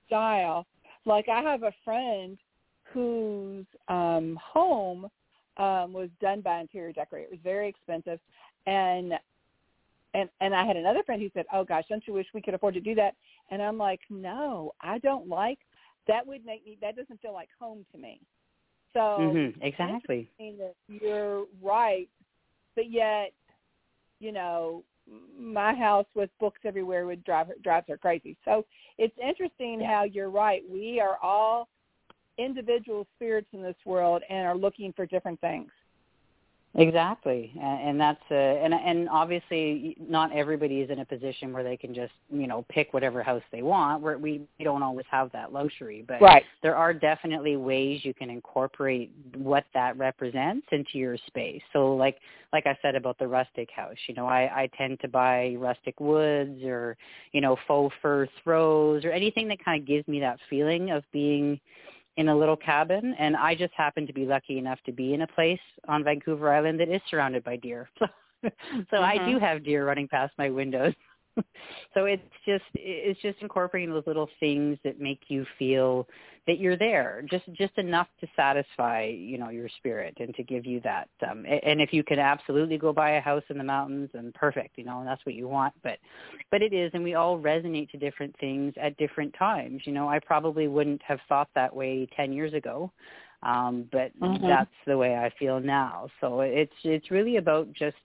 [0.05, 0.67] style.
[1.05, 2.37] Like I have a friend
[2.83, 5.07] whose um, home
[5.57, 7.25] um, was done by interior decorator.
[7.25, 8.19] It was very expensive,
[8.67, 9.13] and
[10.13, 12.53] and and I had another friend who said, "Oh gosh, don't you wish we could
[12.53, 13.15] afford to do that?"
[13.49, 15.59] And I'm like, "No, I don't like.
[16.07, 16.77] That would make me.
[16.81, 18.21] That doesn't feel like home to me."
[18.93, 20.29] So Mhm, exactly.
[20.87, 22.09] you're right,
[22.75, 23.33] but yet,
[24.19, 24.83] you know,
[25.37, 28.37] my house with books everywhere would drive her, drives her crazy.
[28.45, 28.65] So
[28.97, 29.87] it's interesting Yeah.
[29.91, 30.63] how you're right.
[30.69, 31.69] We are all
[32.37, 35.71] individual spirits in this world and are looking for different things.
[36.75, 41.65] Exactly, and, and that's uh, and and obviously not everybody is in a position where
[41.65, 44.01] they can just you know pick whatever house they want.
[44.01, 46.45] Where we we don't always have that luxury, but Right.
[46.63, 51.61] there are definitely ways you can incorporate what that represents into your space.
[51.73, 52.19] So like
[52.53, 55.99] like I said about the rustic house, you know, I I tend to buy rustic
[55.99, 56.95] woods or
[57.33, 61.03] you know faux fur throws or anything that kind of gives me that feeling of
[61.11, 61.59] being
[62.21, 65.23] in a little cabin and I just happen to be lucky enough to be in
[65.23, 67.89] a place on Vancouver Island that is surrounded by deer.
[68.91, 69.25] so I Mhm.
[69.25, 70.93] do have deer running past my windows.
[71.93, 76.07] so it's just it's just incorporating those little things that make you feel
[76.47, 80.65] that you're there just just enough to satisfy you know your spirit and to give
[80.65, 84.09] you that um and if you can absolutely go buy a house in the mountains
[84.13, 85.97] and perfect you know and that's what you want but
[86.51, 90.07] but it is and we all resonate to different things at different times you know
[90.09, 92.91] i probably wouldn't have thought that way 10 years ago
[93.43, 94.47] um but Mhm.
[94.47, 97.95] that's the way i feel now so it's it's really about just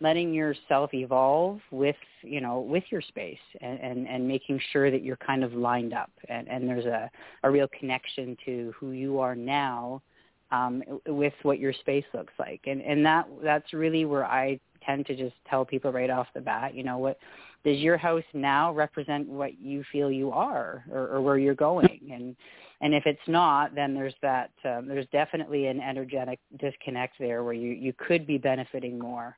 [0.00, 5.02] letting yourself evolve with you know with your space and, and and making sure that
[5.02, 6.10] you're kind of lined up.
[6.28, 7.10] And and there's a
[7.42, 10.02] a real connection to who you are now
[10.50, 12.62] um with what your space looks like.
[12.66, 16.40] And and that that's really where i tend to just tell people right off the
[16.40, 17.18] bat you know what
[17.64, 22.00] does your house now represent what you feel you are or, or where you're going?
[22.12, 22.36] And
[22.82, 27.52] and if it's not then there's that um, there's definitely an energetic disconnect there where
[27.52, 29.36] you you could be benefiting more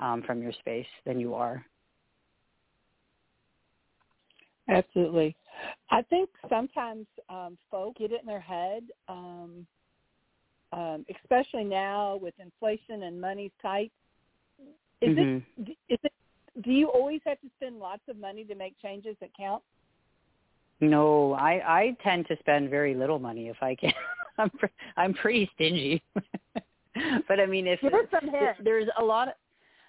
[0.00, 1.64] um, from your space than you are.
[4.68, 5.36] Absolutely.
[5.90, 9.66] I think sometimes um, folk get it in their head, um,
[10.72, 13.90] um, especially now with inflation and money's tight.
[15.00, 15.42] Is Mhm.
[15.56, 16.12] it, is it?
[16.62, 19.62] Do you always have to spend lots of money to make changes that count?
[20.80, 23.92] No, I I tend to spend very little money if I can.
[24.38, 26.02] I'm pre- I'm pretty stingy.
[27.28, 28.60] but I mean, if Give us some hints.
[28.62, 29.34] there's a lot of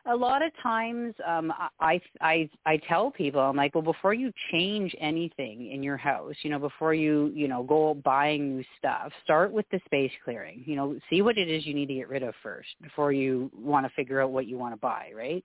[0.07, 4.31] a lot of times um i i i tell people i'm like well before you
[4.51, 9.11] change anything in your house you know before you you know go buying new stuff
[9.23, 12.09] start with the space clearing you know see what it is you need to get
[12.09, 15.43] rid of first before you want to figure out what you want to buy right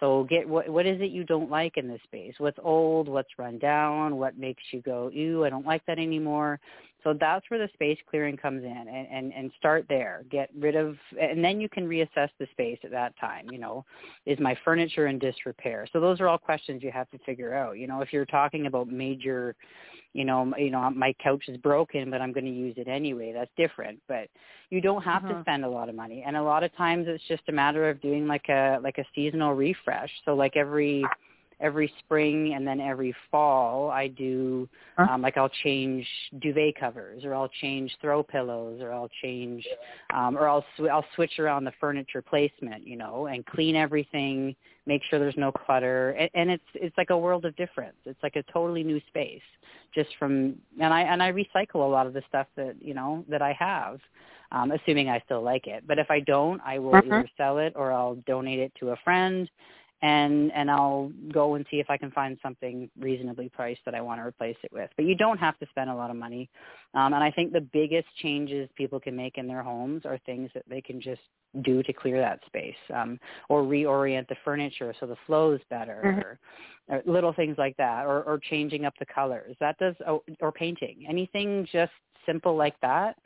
[0.00, 2.32] so get what what is it you don't like in this space?
[2.38, 3.06] What's old?
[3.06, 4.16] What's run down?
[4.16, 6.58] What makes you go, ew, I don't like that anymore.
[7.02, 10.24] So that's where the space clearing comes in and, and, and start there.
[10.30, 13.46] Get rid of, and then you can reassess the space at that time.
[13.50, 13.84] You know,
[14.26, 15.86] is my furniture in disrepair?
[15.92, 17.78] So those are all questions you have to figure out.
[17.78, 19.54] You know, if you're talking about major,
[20.12, 23.32] you know, you know, my couch is broken, but I'm going to use it anyway.
[23.32, 24.00] That's different.
[24.08, 24.28] But
[24.70, 25.42] you don't have to mm-hmm.
[25.42, 28.00] spend a lot of money, and a lot of times it's just a matter of
[28.00, 30.10] doing like a like a seasonal refresh.
[30.24, 31.04] So like every
[31.60, 34.68] every spring and then every fall I do
[35.08, 36.06] um, like I'll change
[36.40, 39.66] duvet covers or I'll change throw pillows or I'll change
[40.14, 44.54] um, or I'll sw- I'll switch around the furniture placement, you know, and clean everything,
[44.86, 47.96] make sure there's no clutter, and, and it's it's like a world of difference.
[48.04, 49.42] It's like a totally new space
[49.94, 53.24] just from and I and I recycle a lot of the stuff that you know
[53.28, 54.00] that I have.
[54.52, 55.84] Um, assuming I still like it.
[55.86, 57.06] But if I don't, I will uh-huh.
[57.06, 59.48] either sell it or I'll donate it to a friend
[60.02, 64.00] and and I'll go and see if I can find something reasonably priced that I
[64.00, 64.90] want to replace it with.
[64.96, 66.48] But you don't have to spend a lot of money.
[66.94, 70.50] Um, and I think the biggest changes people can make in their homes are things
[70.54, 71.20] that they can just
[71.62, 76.00] do to clear that space um, or reorient the furniture so the flow is better
[76.04, 76.20] mm-hmm.
[76.20, 76.38] or,
[76.88, 79.54] or little things like that or, or changing up the colors.
[79.60, 81.04] That does or, or painting.
[81.08, 81.92] Anything just
[82.26, 83.16] simple like that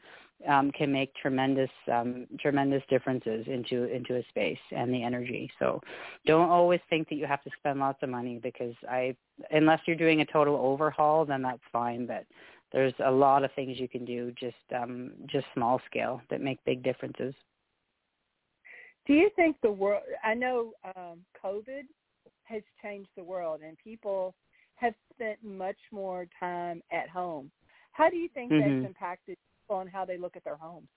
[0.49, 5.51] um, can make tremendous um, tremendous differences into into a space and the energy.
[5.59, 5.81] So
[6.27, 9.17] don't always think that you have to spend lots of money because I
[9.51, 12.07] unless you're doing a total overhaul, then that's fine.
[12.07, 12.25] But
[12.73, 16.59] there's a lot of things you can do just um, just small scale that make
[16.65, 17.35] big differences.
[19.07, 20.03] Do you think the world?
[20.25, 21.83] I know um, COVID
[22.45, 24.35] has changed the world, and people
[24.77, 27.51] have spent much more time at home.
[27.93, 28.83] How do you think mm-hmm.
[28.83, 29.37] that's impacted
[29.71, 30.89] on how they look at their homes?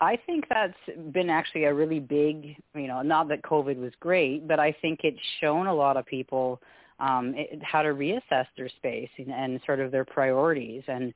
[0.00, 0.74] I think that's
[1.12, 5.00] been actually a really big, you know, not that COVID was great, but I think
[5.04, 6.60] it's shown a lot of people
[6.98, 10.82] um, it, how to reassess their space and, and sort of their priorities.
[10.88, 11.12] And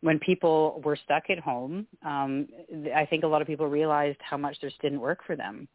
[0.00, 2.48] when people were stuck at home, um,
[2.94, 5.68] I think a lot of people realized how much this didn't work for them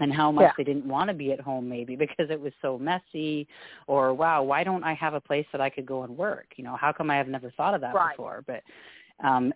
[0.00, 0.52] and how much yeah.
[0.56, 3.46] they didn't want to be at home maybe because it was so messy
[3.86, 6.64] or wow why don't i have a place that i could go and work you
[6.64, 8.16] know how come i have never thought of that right.
[8.16, 8.62] before but
[9.22, 9.52] um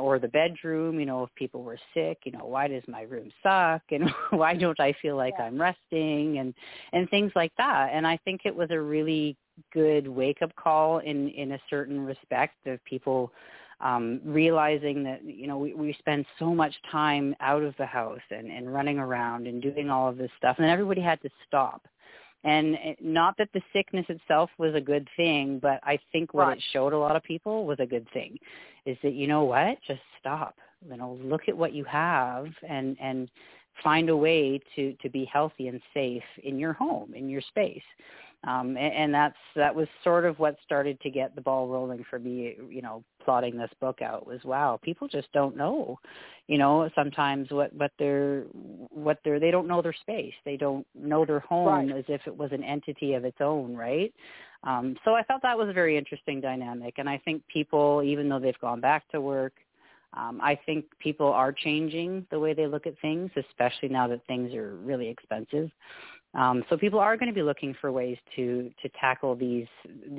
[0.00, 3.30] or the bedroom you know if people were sick you know why does my room
[3.42, 3.82] suck?
[3.90, 5.46] And why don't i feel like yeah.
[5.46, 6.38] i'm resting?
[6.38, 6.54] And
[6.92, 7.90] and things like that.
[7.92, 9.36] And i think it was a really
[9.72, 13.32] good wake up call in in a certain respect of people
[13.80, 18.20] um realizing that you know we we spend so much time out of the house
[18.30, 21.86] and and running around and doing all of this stuff and everybody had to stop
[22.44, 26.56] and not that the sickness itself was a good thing, but I think what right.
[26.56, 28.38] it showed a lot of people was a good thing,
[28.86, 30.54] is that you know what, just stop.
[30.88, 33.30] You know, look at what you have and and
[33.82, 37.82] find a way to to be healthy and safe in your home, in your space
[38.44, 42.04] um, and, and that's that was sort of what started to get the ball rolling
[42.08, 42.56] for me.
[42.70, 45.98] You know, plotting this book out was wow, people just don't know.
[46.46, 50.32] You know, sometimes what what they're what they're they don't know their space.
[50.46, 51.98] They don't know their home right.
[51.98, 54.12] as if it was an entity of its own, right?
[54.64, 58.28] Um, so I thought that was a very interesting dynamic, and I think people, even
[58.28, 59.52] though they've gone back to work,
[60.14, 64.26] um, I think people are changing the way they look at things, especially now that
[64.26, 65.70] things are really expensive.
[66.32, 69.66] Um, so people are going to be looking for ways to to tackle these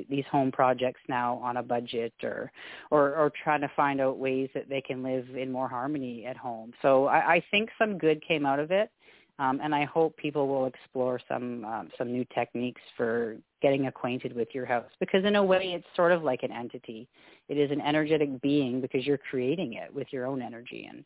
[0.09, 2.51] these home projects now on a budget or
[2.89, 6.35] or, or trying to find out ways that they can live in more harmony at
[6.35, 6.73] home.
[6.81, 8.91] So I, I think some good came out of it,
[9.39, 14.35] um, and I hope people will explore some um, some new techniques for getting acquainted
[14.35, 17.07] with your house because in a way it's sort of like an entity.
[17.47, 21.03] It is an energetic being because you're creating it with your own energy and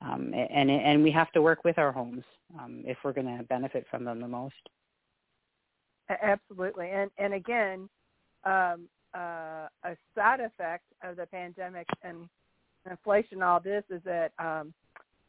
[0.00, 2.22] um, and and we have to work with our homes
[2.58, 4.54] um, if we're going to benefit from them the most.
[6.22, 7.88] Absolutely, and and again,
[8.44, 12.28] um, uh, a side effect of the pandemic and
[12.88, 14.72] inflation, all this is that um,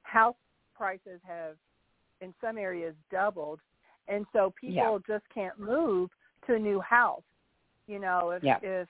[0.03, 0.35] house
[0.75, 1.55] prices have,
[2.21, 3.59] in some areas, doubled,
[4.07, 5.15] and so people yeah.
[5.15, 6.09] just can't move
[6.49, 7.23] to a new house.
[7.87, 8.57] You know, if yeah.
[8.61, 8.87] if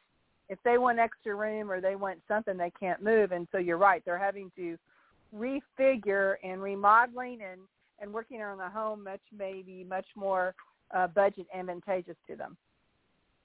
[0.50, 3.78] if they want extra room or they want something, they can't move, and so you're
[3.78, 4.78] right, they're having to
[5.36, 7.62] refigure and remodeling and
[8.02, 10.56] and working on the home much maybe much more
[10.96, 12.58] uh, budget advantageous to them.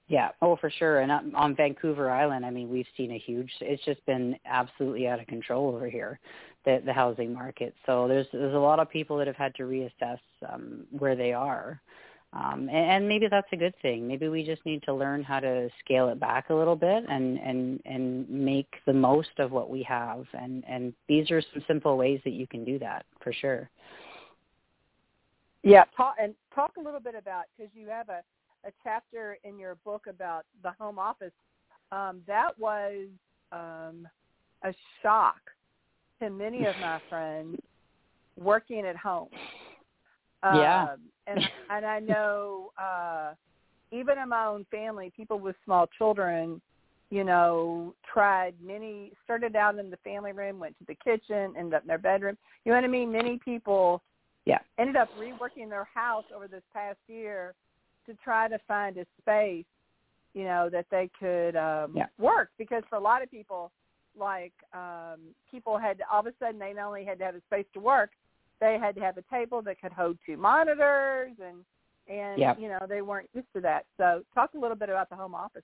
[0.07, 0.99] Yeah, oh for sure.
[0.99, 3.51] And on Vancouver Island, I mean, we've seen a huge.
[3.61, 6.19] It's just been absolutely out of control over here.
[6.65, 7.73] the, the housing market.
[7.85, 10.19] So there's there's a lot of people that have had to reassess
[10.51, 11.79] um, where they are.
[12.33, 14.07] Um, and, and maybe that's a good thing.
[14.07, 17.37] Maybe we just need to learn how to scale it back a little bit and,
[17.39, 20.25] and, and make the most of what we have.
[20.33, 23.69] And, and these are some simple ways that you can do that for sure.
[25.63, 28.21] Yeah, talk, and talk a little bit about because you have a,
[28.67, 31.31] a chapter in your book about the home office.
[31.91, 33.07] Um, that was
[33.51, 34.07] um,
[34.63, 35.39] a shock
[36.21, 37.59] to many of my friends
[38.37, 39.29] working at home.
[40.43, 40.83] Yeah.
[40.93, 43.33] Um, and and I know uh
[43.91, 46.61] even in my own family, people with small children,
[47.09, 51.73] you know, tried many started out in the family room, went to the kitchen, ended
[51.75, 52.37] up in their bedroom.
[52.63, 53.11] You know what I mean?
[53.11, 54.01] Many people
[54.45, 54.59] yeah.
[54.79, 57.53] ended up reworking their house over this past year
[58.07, 59.65] to try to find a space,
[60.33, 62.07] you know, that they could um yeah.
[62.17, 63.71] work because for a lot of people
[64.17, 65.19] like um
[65.49, 67.79] people had all of a sudden they not only had to have a space to
[67.79, 68.11] work,
[68.59, 71.57] they had to have a table that could hold two monitors and
[72.07, 72.57] and yep.
[72.59, 73.85] you know they weren't used to that.
[73.97, 75.63] So talk a little bit about the home office.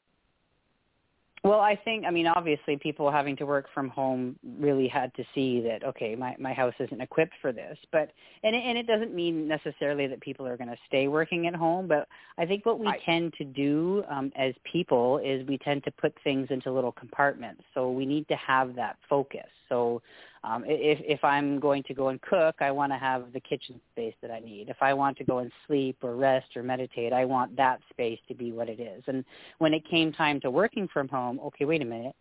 [1.44, 5.24] Well, I think I mean obviously people having to work from home really had to
[5.34, 7.78] see that okay, my my house isn't equipped for this.
[7.92, 8.12] But
[8.44, 11.56] and it, and it doesn't mean necessarily that people are going to stay working at
[11.56, 13.02] home, but I think what we right.
[13.06, 17.64] tend to do um as people is we tend to put things into little compartments.
[17.74, 19.48] So we need to have that focus.
[19.68, 20.02] So
[20.44, 23.80] um, if if I'm going to go and cook, I want to have the kitchen
[23.92, 24.70] space that I need.
[24.70, 28.20] If I want to go and sleep or rest or meditate, I want that space
[28.28, 29.04] to be what it is.
[29.08, 29.24] And
[29.60, 32.16] when it came time to working from home, okay, wait a minute,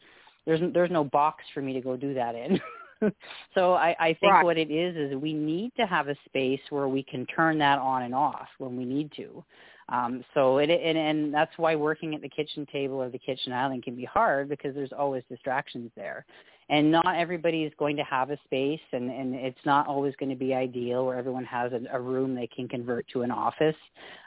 [0.44, 2.60] there's there's no box for me to go do that in.
[3.54, 4.44] so I, I think right.
[4.44, 7.78] what it is is we need to have a space where we can turn that
[7.78, 9.42] on and off when we need to.
[9.88, 13.52] Um, so it and, and that's why working at the kitchen table or the kitchen
[13.52, 16.26] island can be hard because there's always distractions there
[16.70, 20.30] and not everybody is going to have a space and, and it's not always going
[20.30, 23.74] to be ideal where everyone has a, a room they can convert to an office.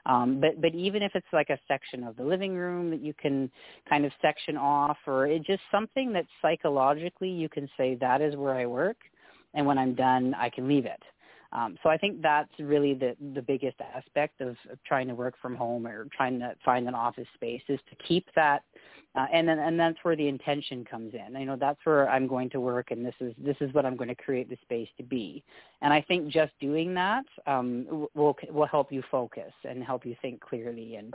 [0.05, 3.13] Um, but but even if it's like a section of the living room that you
[3.13, 3.49] can
[3.89, 8.35] kind of section off or it just something that psychologically you can say that is
[8.35, 8.97] where i work
[9.53, 11.01] and when i'm done i can leave it.
[11.53, 15.35] Um, so I think that's really the the biggest aspect of, of trying to work
[15.41, 18.63] from home or trying to find an office space is to keep that
[19.15, 21.39] uh, and then and that's where the intention comes in.
[21.39, 23.95] You know, that's where I'm going to work, and this is this is what I'm
[23.95, 25.43] going to create the space to be.
[25.81, 30.15] And I think just doing that um, will will help you focus and help you
[30.21, 30.95] think clearly.
[30.95, 31.13] And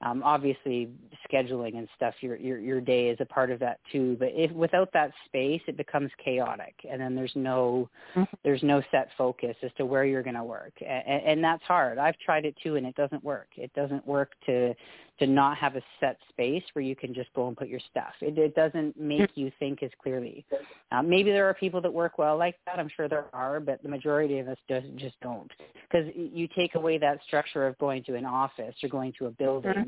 [0.00, 0.88] um, obviously,
[1.28, 4.16] scheduling and stuff, your your your day is a part of that too.
[4.18, 8.22] But if without that space, it becomes chaotic, and then there's no mm-hmm.
[8.44, 11.98] there's no set focus as to where you're going to work, and, and that's hard.
[11.98, 13.48] I've tried it too, and it doesn't work.
[13.56, 14.72] It doesn't work to
[15.18, 18.12] to not have a set space where you can just go and put your stuff.
[18.20, 20.44] It, it doesn't make you think as clearly.
[20.92, 22.78] Um, maybe there are people that work well like that.
[22.78, 25.50] I'm sure there are, but the majority of us just just don't.
[25.90, 29.30] Because you take away that structure of going to an office or going to a
[29.30, 29.87] building, mm-hmm.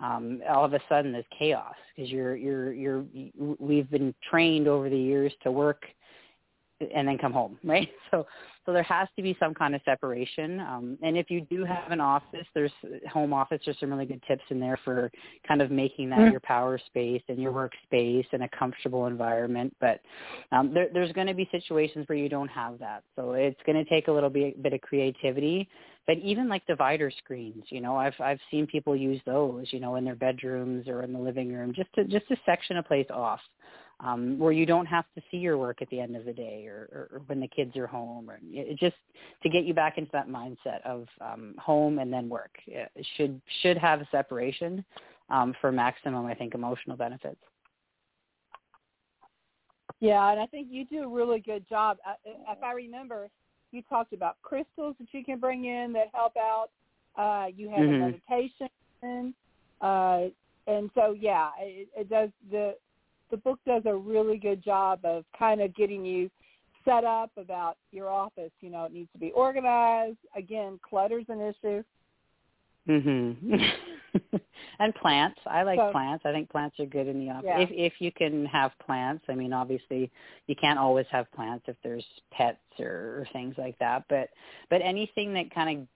[0.00, 3.04] Um, all of a sudden there's chaos because you're you're you're
[3.58, 5.84] we've been trained over the years to work
[6.94, 7.88] and then come home, right?
[8.10, 8.26] So
[8.68, 10.60] so there has to be some kind of separation.
[10.60, 12.70] Um, and if you do have an office, there's
[13.10, 13.62] home office.
[13.64, 15.10] There's some really good tips in there for
[15.46, 16.32] kind of making that mm-hmm.
[16.32, 19.74] your power space and your workspace and a comfortable environment.
[19.80, 20.02] But
[20.52, 23.04] um, there, there's going to be situations where you don't have that.
[23.16, 25.66] So it's going to take a little bit, bit of creativity.
[26.06, 29.96] But even like divider screens, you know, I've I've seen people use those, you know,
[29.96, 33.06] in their bedrooms or in the living room, just to just to section a place
[33.10, 33.40] off
[34.00, 36.66] um, where you don't have to see your work at the end of the day
[36.66, 38.96] or, or, when the kids are home, or it, just
[39.42, 42.52] to get you back into that mindset of um, home and then work.
[42.66, 44.84] It should should have a separation
[45.30, 47.40] um, for maximum, I think, emotional benefits.
[50.00, 51.98] Yeah, and I think you do a really good job.
[52.24, 53.28] If I remember,
[53.72, 56.68] you talked about crystals that you can bring in that help out.
[57.16, 57.94] Uh, you have mm-hmm.
[57.94, 58.62] a
[59.02, 59.34] meditation,
[59.80, 60.26] uh,
[60.68, 62.76] and so yeah, it, it does the
[63.30, 66.30] the book does a really good job of kind of getting you
[66.84, 68.52] set up about your office.
[68.60, 70.18] You know, it needs to be organized.
[70.36, 71.82] Again, clutter's an issue.
[72.88, 73.72] Mhm.
[74.78, 75.38] and plants.
[75.46, 76.24] I like so, plants.
[76.24, 77.44] I think plants are good in the office.
[77.46, 77.60] Yeah.
[77.60, 79.24] If if you can have plants.
[79.28, 80.10] I mean, obviously
[80.46, 82.86] you can't always have plants if there's pets or,
[83.20, 84.30] or things like that, but
[84.70, 85.86] but anything that kind of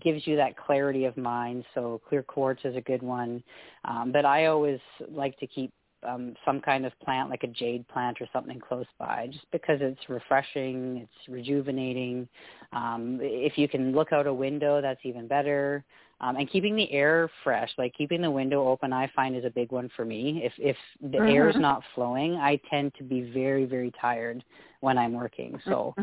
[0.00, 1.64] gives you that clarity of mind.
[1.74, 3.42] So clear quartz is a good one.
[3.84, 4.80] Um, but I always
[5.10, 5.72] like to keep
[6.06, 9.78] um, some kind of plant like a jade plant or something close by just because
[9.80, 12.28] it's refreshing, it's rejuvenating.
[12.72, 15.84] Um, if you can look out a window, that's even better.
[16.22, 19.50] Um, and keeping the air fresh, like keeping the window open, I find is a
[19.50, 20.42] big one for me.
[20.44, 21.28] If if the Mhm.
[21.34, 24.44] air is not flowing, I tend to be very very tired
[24.80, 25.60] when I'm working.
[25.64, 25.94] So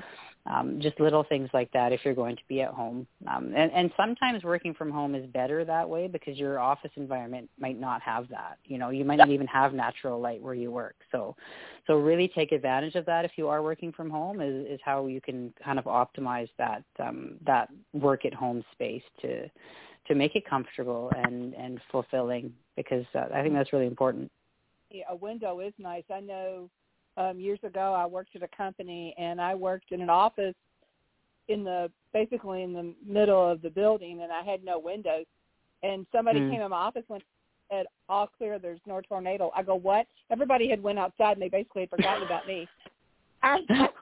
[0.45, 3.05] um, just little things like that if you're going to be at home.
[3.27, 7.49] Um, and, and sometimes working from home is better that way because your office environment
[7.59, 8.57] might not have that.
[8.65, 10.95] You know, you might not even have natural light where you work.
[11.11, 11.35] So,
[11.85, 15.05] so really take advantage of that if you are working from home is, is how
[15.05, 19.49] you can kind of optimize that um, that work at home space to
[20.09, 24.29] to make it comfortable and and fulfilling because uh, I think that's really important.
[24.89, 26.03] Yeah, a window is nice.
[26.11, 26.69] I know
[27.15, 30.55] um, years ago I worked at a company and I worked in an office
[31.47, 35.25] in the basically in the middle of the building and I had no windows.
[35.83, 36.49] And somebody Mm.
[36.51, 37.23] came in my office and
[37.71, 38.59] said, "All clear.
[38.59, 42.23] There's no tornado." I go, "What?" Everybody had went outside and they basically had forgotten
[42.23, 42.67] about me.
[43.43, 43.93] I'm like,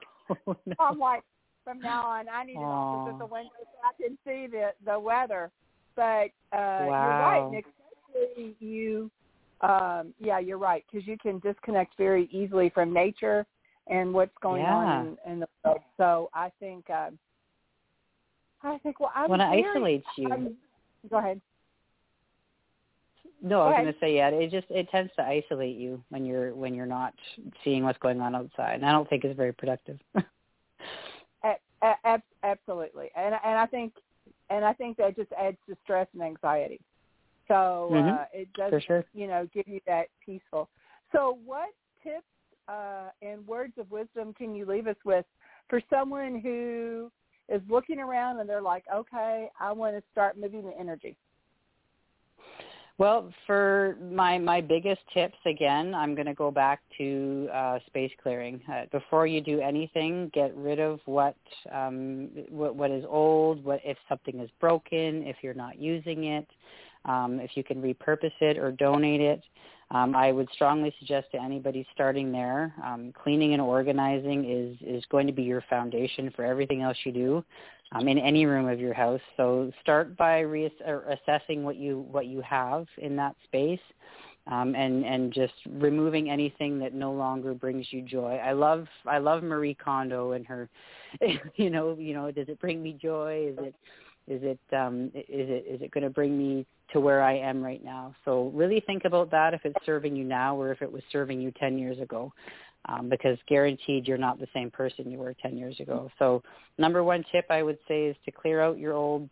[0.46, 0.74] oh, no.
[0.80, 1.22] I'm like,
[1.62, 4.72] from now on, I need an office at the window so I can see the
[4.84, 5.50] the weather.
[5.98, 7.52] But uh you're right, Wow.
[7.52, 7.64] and
[8.14, 9.10] especially you,
[9.62, 13.44] um, yeah, you're right because you can disconnect very easily from nature
[13.88, 14.76] and what's going Yeah.
[14.76, 15.80] on in, in the world.
[15.96, 17.18] So I think, um,
[18.62, 20.32] I think, well, I'm when it very, isolates you.
[20.32, 20.56] I'm,
[21.10, 21.40] go ahead.
[23.42, 24.28] No, I was going to say yeah.
[24.28, 27.12] It just it tends to isolate you when you're when you're not
[27.64, 29.98] seeing what's going on outside, and I don't think it's very productive.
[32.44, 33.94] Absolutely, and and I think
[34.50, 36.80] and I think that just adds to stress and anxiety.
[37.48, 38.28] So uh, Mhm.
[38.32, 39.04] it does, sure.
[39.14, 40.68] you know, give you that peaceful.
[41.12, 41.70] So what
[42.02, 42.26] tips
[42.68, 45.24] uh, and words of wisdom can you leave us with
[45.68, 47.10] for someone who
[47.48, 51.16] is looking around and they're like, okay, I want to start moving the energy.
[52.98, 58.10] Well, for my my biggest tips again, I'm going to go back to uh, space
[58.20, 58.60] clearing.
[58.70, 61.36] Uh, before you do anything, get rid of what
[61.72, 63.64] um, what, what is old.
[63.64, 65.22] What if something is broken?
[65.22, 66.48] If you're not using it,
[67.04, 69.44] um, if you can repurpose it or donate it.
[69.90, 75.04] Um, I would strongly suggest to anybody starting there, um, cleaning and organizing is is
[75.08, 77.44] going to be your foundation for everything else you do
[77.92, 79.20] um, in any room of your house.
[79.36, 83.80] So start by reassessing what you what you have in that space,
[84.46, 88.40] um, and and just removing anything that no longer brings you joy.
[88.42, 90.68] I love I love Marie Kondo and her,
[91.56, 93.52] you know you know does it bring me joy?
[93.52, 93.74] Is it
[94.28, 97.62] is it um, is it is it going to bring me to where I am
[97.62, 98.14] right now?
[98.24, 101.40] So really think about that if it's serving you now or if it was serving
[101.40, 102.32] you 10 years ago
[102.86, 106.10] um, because guaranteed you're not the same person you were 10 years ago.
[106.18, 106.42] So
[106.78, 109.28] number one tip I would say is to clear out your old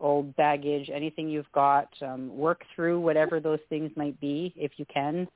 [0.00, 4.86] old baggage, anything you've got, um, work through whatever those things might be if you
[4.92, 5.28] can.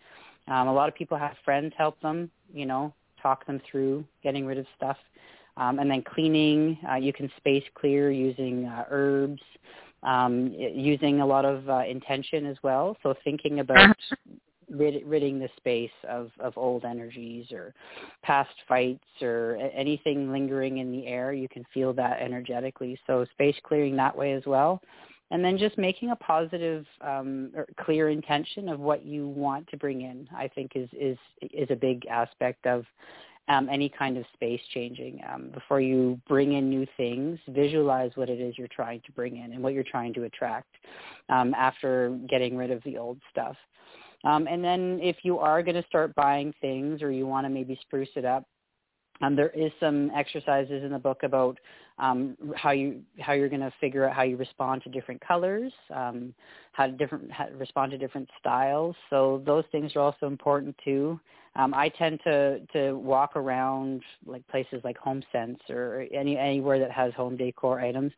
[0.49, 2.93] Um, a lot of people have friends help them, you know,
[3.23, 4.97] talk them through getting rid of stuff.
[5.57, 9.43] Um, and then cleaning, uh, you can space clear using uh, herbs,
[10.03, 12.97] um, using a lot of uh, intention as well.
[13.03, 13.97] So thinking about
[14.71, 17.75] rid, ridding the space of, of old energies or
[18.23, 21.33] past fights or anything lingering in the air.
[21.33, 22.99] You can feel that energetically.
[23.07, 24.81] So space clearing that way as well.
[25.33, 29.77] And then just making a positive, um, or clear intention of what you want to
[29.77, 32.85] bring in, I think is is is a big aspect of
[33.51, 35.21] um, any kind of space changing.
[35.33, 39.37] Um, before you bring in new things, visualize what it is you're trying to bring
[39.39, 40.75] in and what you're trying to attract
[41.29, 43.57] um, after getting rid of the old stuff.
[44.25, 47.49] Um, and then if you are going to start buying things or you want to
[47.49, 48.45] maybe spruce it up,
[49.23, 51.59] um, there is some exercises in the book about
[51.99, 55.73] um, how you how you're going to figure out how you respond to different colors,
[55.95, 56.35] um,
[56.73, 58.97] how to different how to respond to different styles.
[59.11, 61.21] So those things are also important too.
[61.57, 66.91] Um, I tend to to walk around like places like HomeSense or any anywhere that
[66.91, 68.13] has home decor items,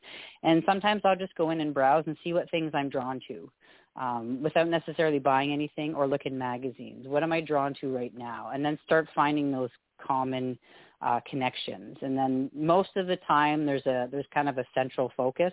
[0.45, 3.51] and sometimes I'll just go in and browse and see what things I'm drawn to
[3.97, 7.07] um, without necessarily buying anything or look in magazines.
[7.07, 8.51] What am I drawn to right now?
[8.53, 9.71] And then start finding those
[10.05, 10.59] common
[11.03, 11.97] uh, connections.
[12.03, 15.53] And then most of the time, there's a there's kind of a central focus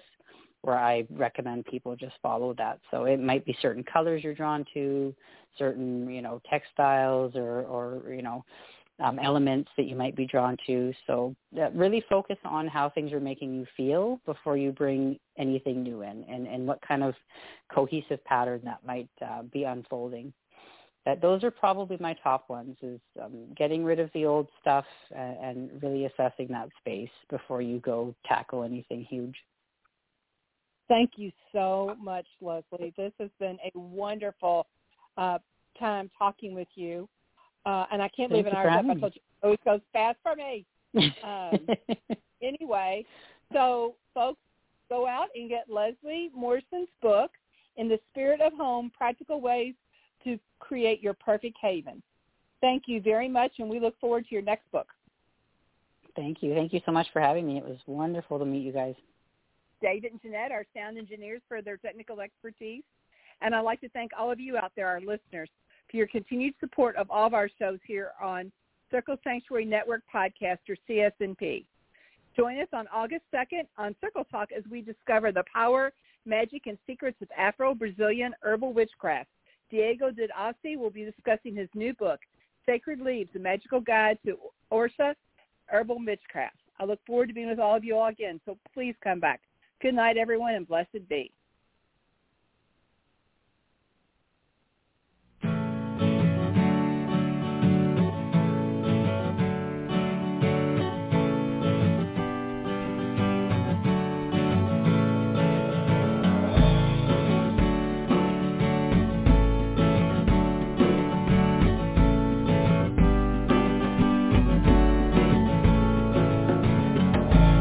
[0.62, 2.80] where I recommend people just follow that.
[2.92, 5.16] So it might be certain colors you're drawn to,
[5.58, 8.46] certain you know textiles or or you know
[9.00, 10.94] um, elements that you might be drawn to.
[11.08, 15.84] So uh, really focus on how things are making you feel before you bring anything
[15.84, 17.14] new in, and and what kind of
[17.74, 20.34] cohesive pattern that might uh, be unfolding.
[21.06, 24.86] That those are probably my top ones: is um, getting rid of the old stuff
[25.16, 29.36] and, and really assessing that space before you go tackle anything huge.
[30.90, 32.94] Thank you so much, Lesley.
[32.98, 34.66] This has been a wonderful
[35.18, 35.38] uh,
[35.78, 37.08] time talking with you.
[37.66, 38.92] Uh, and I can't believe Thank an you for.
[38.92, 40.66] I told you it always goes fast for me.
[41.24, 41.68] Um,
[42.42, 43.06] anyway,
[43.54, 44.40] so folks,
[44.90, 47.30] go out and get Lesley Morrison's book,
[47.78, 49.76] In the Spirit of Home, Practical Ways
[50.24, 52.02] to Create Your Perfect Haven.
[52.62, 54.88] Thank you very much, and we look forward to your next book.
[56.16, 56.54] Thank you.
[56.54, 57.58] Thank you so much for having me.
[57.58, 58.96] It was wonderful to meet you guys.
[59.82, 62.84] David and Jeanette, our sound engineers, for their technical expertise.
[63.42, 65.50] And I'd like to thank all of you out there, our listeners,
[65.90, 68.52] for your continued support of all of our shows here on
[68.92, 71.66] Circle Sanctuary Network Podcast, or CSNP.
[72.36, 75.92] Join us on August 2nd on Circle Talk as we discover the power,
[76.26, 79.30] magic, and secrets of Afro-Brazilian herbal witchcraft.
[79.70, 82.20] Diego de Oxóssi will be discussing his new book,
[82.66, 84.38] Sacred Leaves, A Magical Guide to
[84.72, 85.14] Orisha
[85.68, 86.56] Herbal Witchcraft.
[86.80, 89.42] I look forward to being with all of you all again, so please come back.
[89.82, 91.32] Good night, everyone, and blessed be.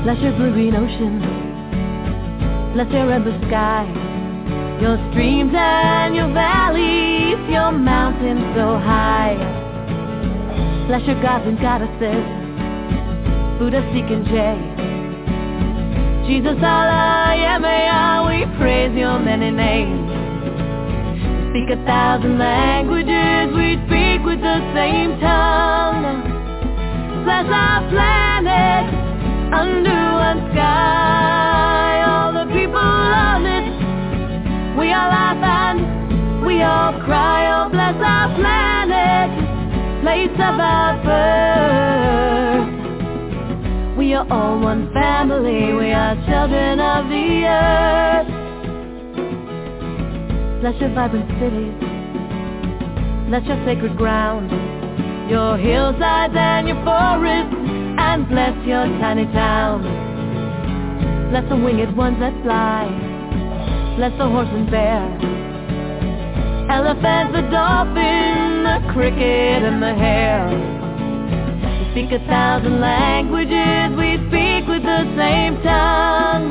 [0.08, 1.20] Bless your blue green ocean.
[2.72, 3.84] Bless your blue sky.
[4.80, 9.36] Your streams and your valleys, your mountains so high.
[10.88, 12.24] Bless your gods and goddesses.
[13.60, 14.56] Buddha, Sikh, and Jay.
[16.24, 20.08] Jesus, Allah, Yahweh, we praise your many names.
[21.52, 26.24] We speak a thousand languages, we speak with the same tongue.
[27.24, 29.07] Bless our planet
[29.52, 32.02] under one sky.
[32.04, 33.64] All the people on it,
[34.78, 35.80] we all laugh and
[36.44, 37.64] we all cry.
[37.64, 39.30] Oh, bless our planet,
[40.02, 42.68] place of our birth.
[43.96, 48.28] We are all one family, we are children of the earth.
[50.60, 51.74] Bless your vibrant cities,
[53.28, 54.50] bless your sacred ground,
[55.30, 57.77] your hillsides and your forests
[58.08, 59.84] and bless your tiny town.
[61.28, 62.88] Bless the winged ones that fly.
[63.98, 65.04] Bless the horse and bear.
[66.72, 70.48] Elephant, the dolphin, the cricket, and the hare.
[70.48, 76.48] We speak a thousand languages, we speak with the same tongue.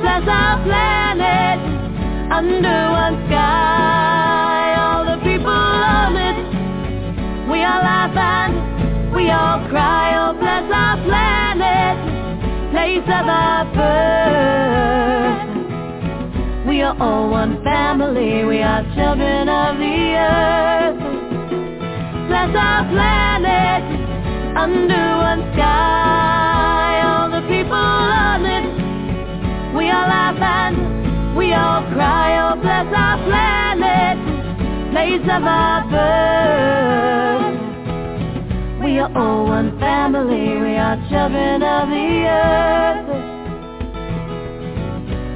[0.00, 1.58] Bless our planet
[2.30, 4.78] under one sky.
[4.78, 6.38] All the people on it,
[7.50, 8.65] we all laugh and
[9.16, 11.96] we all cry, oh bless our planet,
[12.70, 15.48] place of our birth.
[16.68, 21.00] We are all one family, we are children of the earth.
[22.28, 23.82] Bless our planet,
[24.54, 28.66] under one sky, all the people on it.
[29.74, 30.76] We all laugh and
[31.38, 34.18] we all cry, oh bless our planet,
[34.92, 37.45] place of our birth.
[38.96, 43.08] We are all one family, we are children of the earth.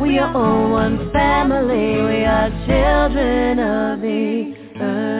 [0.00, 5.19] We are all one family, we are children of the earth.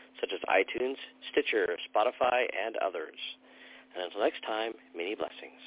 [0.21, 0.95] such as iTunes,
[1.31, 3.17] Stitcher, Spotify, and others.
[3.95, 5.59] And until next time, many blessings.